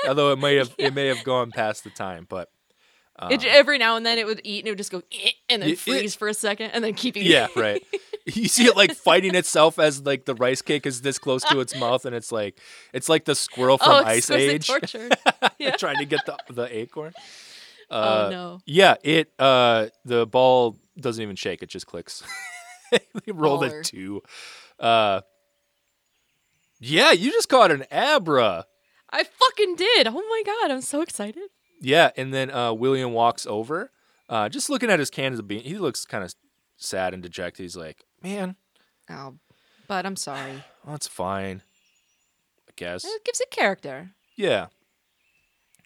[0.09, 2.51] Although it may have it may have gone past the time, but
[3.19, 5.31] um, It, every now and then it would eat and it would just go "Eh,"
[5.49, 7.31] and then It- it- freeze for a second and then keep eating.
[7.33, 7.83] yeah, right.
[8.29, 11.61] You see it like fighting itself as like the rice cake is this close to
[11.61, 12.59] its mouth, and it's like
[12.93, 15.09] it's like the squirrel from oh, Ice Age torture.
[15.61, 15.77] Yeah.
[15.77, 17.13] trying to get the the acorn.
[17.89, 18.61] Uh, oh no.
[18.67, 22.25] Yeah, it uh the ball doesn't even shake; it just clicks.
[22.91, 24.25] they rolled a two.
[24.81, 25.21] Uh,
[26.81, 28.67] yeah, you just caught an Abra.
[29.11, 30.09] I fucking did.
[30.09, 31.45] Oh my god, I'm so excited.
[31.87, 33.93] Yeah, and then uh, William walks over,
[34.29, 35.65] uh, just looking at his cans of beans.
[35.67, 36.35] He looks kind of
[36.77, 37.63] sad and dejected.
[37.63, 38.57] He's like, "Man,
[39.09, 39.37] Oh,
[39.87, 40.65] but I'm sorry.
[40.85, 41.63] that's fine.
[42.69, 43.05] I guess.
[43.05, 44.11] It gives it character.
[44.35, 44.67] Yeah,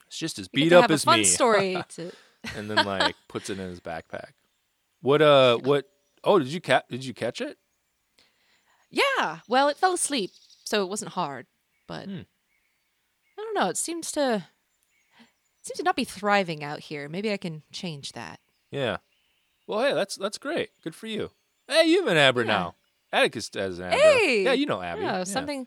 [0.06, 2.12] it's just as beat up have as a fun me." story to
[2.56, 4.30] and then like puts it in his backpack.
[5.02, 5.58] What uh?
[5.58, 5.84] What?
[6.24, 6.84] Oh, did you catch?
[6.88, 7.58] Did you catch it?
[8.90, 9.40] Yeah.
[9.48, 10.30] Well, it fell asleep,
[10.64, 11.46] so it wasn't hard.
[11.86, 12.20] But Hmm.
[13.38, 13.68] I don't know.
[13.68, 14.46] It seems to
[15.62, 17.08] seems to not be thriving out here.
[17.08, 18.40] Maybe I can change that.
[18.70, 18.98] Yeah.
[19.66, 20.70] Well, hey, that's that's great.
[20.82, 21.30] Good for you.
[21.68, 22.52] Hey, you have an Abra Yeah.
[22.52, 22.74] now.
[23.12, 23.98] Atticus has an Abra.
[23.98, 24.44] Hey!
[24.44, 25.02] Yeah, you know Abby.
[25.02, 25.66] yeah, something.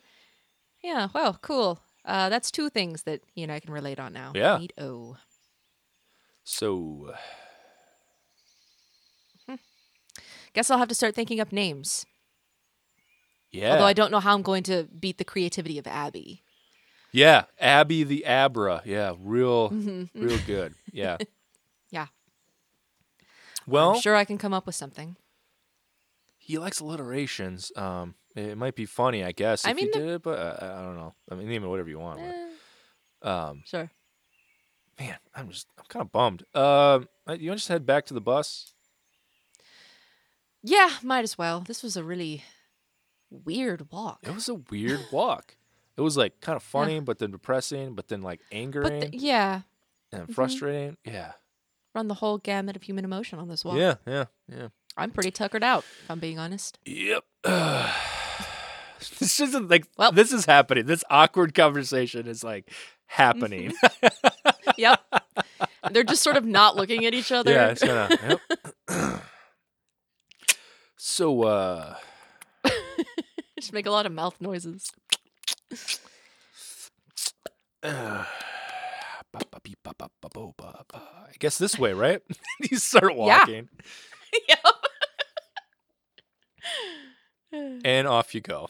[0.83, 1.07] Yeah.
[1.13, 1.79] Well, cool.
[2.05, 4.31] Uh, that's two things that you and I can relate on now.
[4.35, 4.57] Yeah.
[4.57, 4.73] Neat.
[4.77, 5.17] Oh.
[6.43, 7.13] So,
[10.53, 12.05] Guess I'll have to start thinking up names.
[13.51, 13.71] yeah.
[13.71, 16.42] Although I don't know how I'm going to beat the creativity of Abby.
[17.14, 18.81] Yeah, Abby the Abra.
[18.85, 20.10] Yeah, real Mhm.
[20.14, 20.76] real good.
[20.91, 21.18] Yeah.
[21.90, 22.07] Yeah.
[23.68, 25.15] Well, I'm sure I can come up with something.
[26.40, 27.72] he likes alliterations.
[27.77, 30.40] Um, it might be funny, I guess, I if you mean, the- did it, but
[30.40, 31.14] uh, I don't know.
[31.31, 32.19] I mean, name it whatever you want.
[32.19, 32.48] Eh,
[33.22, 33.90] But, um, sure.
[34.99, 36.44] man, I'm just I'm kind of bummed.
[36.56, 38.73] Um, uh, you want to just head back to the bus?
[40.64, 41.60] Yeah, might as well.
[41.61, 42.44] This was a really
[43.30, 44.19] weird walk.
[44.23, 45.56] It was a weird walk.
[45.97, 49.17] It was like kind of funny, but then depressing, but then like angering But the,
[49.17, 49.61] yeah,
[50.11, 50.33] and mhm.
[50.33, 50.97] frustrating.
[51.05, 51.33] Yeah.
[51.93, 53.77] run the whole gamut of human emotion on this wall.
[53.77, 54.67] Yeah, yeah, yeah.
[54.97, 56.79] I'm pretty tuckered out, if I'm being honest.
[56.85, 57.23] Yep.
[59.19, 60.85] this isn't like Well- this is happening.
[60.85, 62.71] This awkward conversation is like
[63.05, 63.73] happening.
[64.77, 64.99] yep.
[65.91, 67.51] They're just sort of not looking at each other.
[67.51, 67.83] yeah, it's.
[67.83, 69.21] Yep.
[70.97, 71.95] so, uh,
[73.59, 74.91] just make a lot of mouth noises.
[80.93, 82.21] Uh, I guess this way, right?
[82.71, 83.69] you start walking.
[84.47, 84.55] Yeah.
[87.51, 87.81] yep.
[87.83, 88.69] and off you go.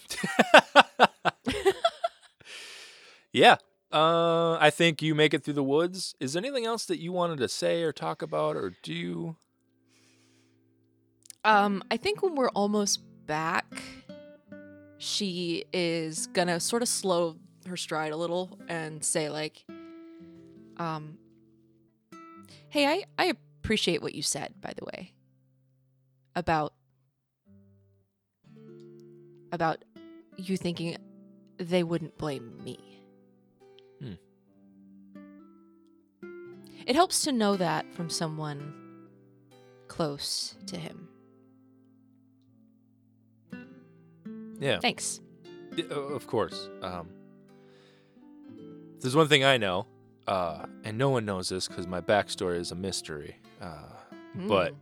[3.34, 3.58] yeah.
[3.92, 6.16] Uh, I think you make it through the woods.
[6.20, 9.36] Is there anything else that you wanted to say or talk about or do?
[11.46, 13.66] Um, I think when we're almost back,
[15.04, 17.36] she is gonna sort of slow
[17.68, 19.66] her stride a little and say like,
[20.78, 21.18] um,
[22.70, 25.14] "Hey, I I appreciate what you said, by the way,
[26.36, 26.74] about
[29.52, 29.84] about
[30.38, 30.98] you thinking
[31.58, 32.80] they wouldn't blame me."
[34.00, 34.14] Hmm.
[36.88, 38.74] It helps to know that from someone
[39.88, 41.13] close to him.
[44.60, 44.80] Yeah.
[44.80, 45.20] Thanks.
[45.76, 46.70] Yeah, Of course.
[46.82, 47.10] Um,
[49.02, 49.88] there's one thing I know,
[50.28, 53.36] uh, and no one knows this because my backstory is a mystery.
[53.62, 53.90] Uh,
[54.48, 54.78] But- Mm.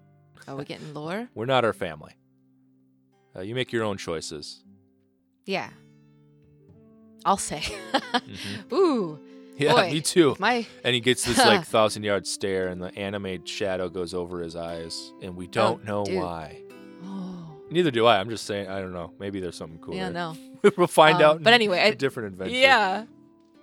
[0.47, 1.29] are we getting lore?
[1.35, 2.13] we're not our family.
[3.35, 4.63] Uh, you make your own choices.
[5.45, 5.69] Yeah.
[7.25, 7.59] I'll say.
[7.59, 8.71] Mhm.
[8.73, 9.19] Ooh,
[9.57, 9.91] Yeah, Boy.
[9.91, 10.35] me too.
[10.39, 14.41] my And he gets this like thousand yard stare, and the anime shadow goes over
[14.41, 16.17] his eyes, and we don't know Oh, dude.
[16.17, 16.61] why.
[17.71, 18.19] Neither do I.
[18.19, 18.67] I'm just saying.
[18.69, 19.13] I don't know.
[19.19, 19.95] Maybe there's something cool.
[19.95, 20.13] yeah, there.
[20.13, 20.35] no,
[20.77, 21.43] we'll find Um, out.
[21.43, 22.55] but anyway, a I- different adventure.
[22.55, 23.05] yeah.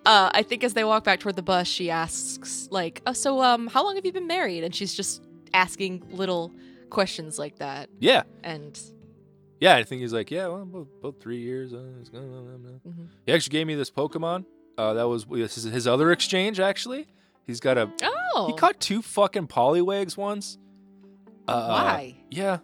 [0.07, 3.43] Uh, I think as they walk back toward the bus, she asks like, "Oh, so
[3.43, 5.23] um, how long have you been married?" And she's just
[5.53, 6.51] asking little
[6.89, 8.81] questions like that, yeah, and
[9.61, 9.77] yeah.
[9.77, 11.75] I think he's like, yeah, well, about, about three years.
[11.75, 11.83] Uh,
[12.15, 13.05] mm-hmm.
[13.27, 14.47] He actually gave me this Pokemon.
[14.79, 16.59] Uh, that was this is his other exchange.
[16.61, 17.07] Actually,
[17.47, 17.91] he's got a.
[18.35, 20.57] oh, He caught two fucking Poliwags once.
[21.47, 22.17] Uh, why?
[22.31, 22.59] Yeah,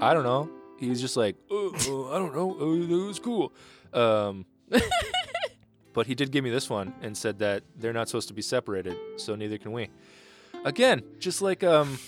[0.00, 0.48] I don't know.
[0.78, 2.56] He was just like, oh, oh, I don't know.
[2.58, 3.52] Oh, it was cool.
[3.92, 4.44] Um,
[5.92, 8.42] but he did give me this one and said that they're not supposed to be
[8.42, 9.88] separated, so neither can we.
[10.64, 11.98] Again, just like um,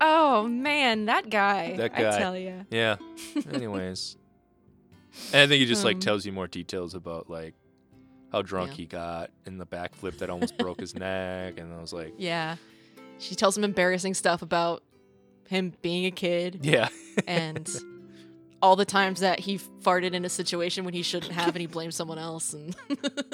[0.00, 1.76] Oh man, that guy.
[1.76, 2.66] That I tell you.
[2.70, 2.96] yeah.
[3.52, 4.16] Anyways,
[5.32, 7.54] and I think he just like Um, tells you more details about like
[8.32, 8.76] how drunk Yeah.
[8.76, 12.56] he got in the backflip that almost broke his neck, and I was like, Yeah.
[13.20, 14.82] She tells him embarrassing stuff about
[15.48, 16.88] him being a kid yeah,
[17.26, 17.68] and
[18.62, 21.66] all the times that he farted in a situation when he shouldn't have and he
[21.66, 22.76] blames someone else and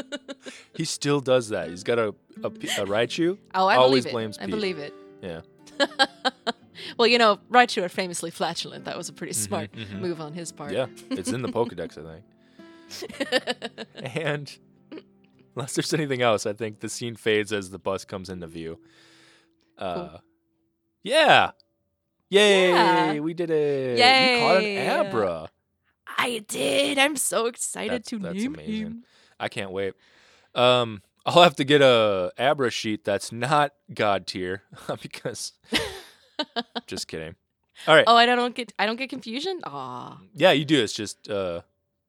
[0.75, 1.69] he still does that.
[1.69, 3.39] He's got a a Raichu.
[3.55, 4.13] Oh, I Always believe it.
[4.13, 4.51] blames I Pete.
[4.51, 4.95] believe it.
[5.23, 5.41] Yeah.
[6.99, 8.85] well, you know, Raichu are famously flatulent.
[8.85, 10.01] That was a pretty smart mhm.
[10.01, 10.73] move on his part.
[10.73, 12.25] Yeah, it's in the Pokedex, I think.
[13.97, 14.57] And
[15.57, 18.79] unless there's anything else, I think the scene fades as the bus comes into view.
[19.79, 20.19] Uh,
[21.03, 21.53] yeah.
[22.35, 22.71] Yay!
[22.71, 23.19] Yeah.
[23.21, 23.99] We did it.
[23.99, 25.51] You caught an Abra.
[26.19, 26.99] I did.
[26.99, 28.75] I'm so excited That's- to that's name amazing.
[28.87, 29.05] him.
[29.39, 29.95] I can't wait.
[30.55, 34.63] Um, I'll have to get a Abra sheet that's not God tier
[35.03, 35.53] because.
[36.87, 37.35] just kidding.
[37.89, 38.05] All right.
[38.07, 39.61] Oh, I don't get I don't get confusion.
[39.65, 40.19] Aw.
[40.35, 40.83] Yeah, you do.
[40.83, 41.63] It's just uh,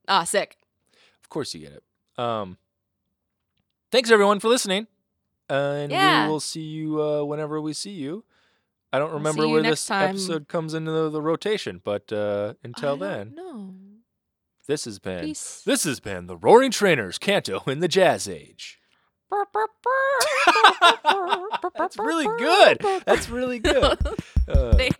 [0.07, 0.57] Ah, sick.
[1.23, 1.84] Of course you get it.
[2.23, 2.57] Um,
[3.91, 4.88] thanks everyone for listening,
[5.49, 6.26] uh, and Yeah.
[6.26, 8.23] we will see you uh, whenever we see you.
[8.96, 10.10] I don't remember see you where next this time.
[10.12, 13.74] episode comes into the, the rotation, but uh, until then, No.
[14.68, 15.62] this has been Peace.
[15.66, 18.80] this has been the Roaring Trainers Canto in the Jazz Age.
[21.78, 22.78] That's really good.
[23.06, 23.98] That's really good.
[24.48, 24.96] Uh, Thanks.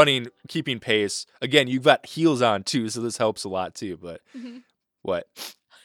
[0.00, 1.26] Running, keeping pace.
[1.40, 3.96] Again, you've got heels on too, so this helps a lot too.
[3.96, 4.62] But Mhm.
[5.02, 5.28] what?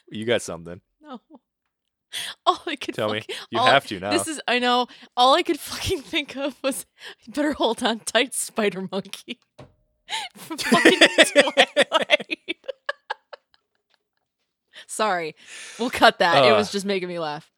[0.10, 0.82] You got something?
[1.02, 1.20] No.
[2.46, 3.24] All I could Tell me.
[3.52, 4.12] You have to now.
[4.12, 4.88] This is I know.
[5.18, 6.86] All I could fucking think of was
[7.26, 9.40] you better hold on tight, Spider Monkey.
[10.38, 12.58] From fucking Twilight.
[14.88, 15.36] Sorry.
[15.80, 16.46] We'll cut that.
[16.46, 16.56] it Uh.
[16.56, 17.52] was just making me laugh.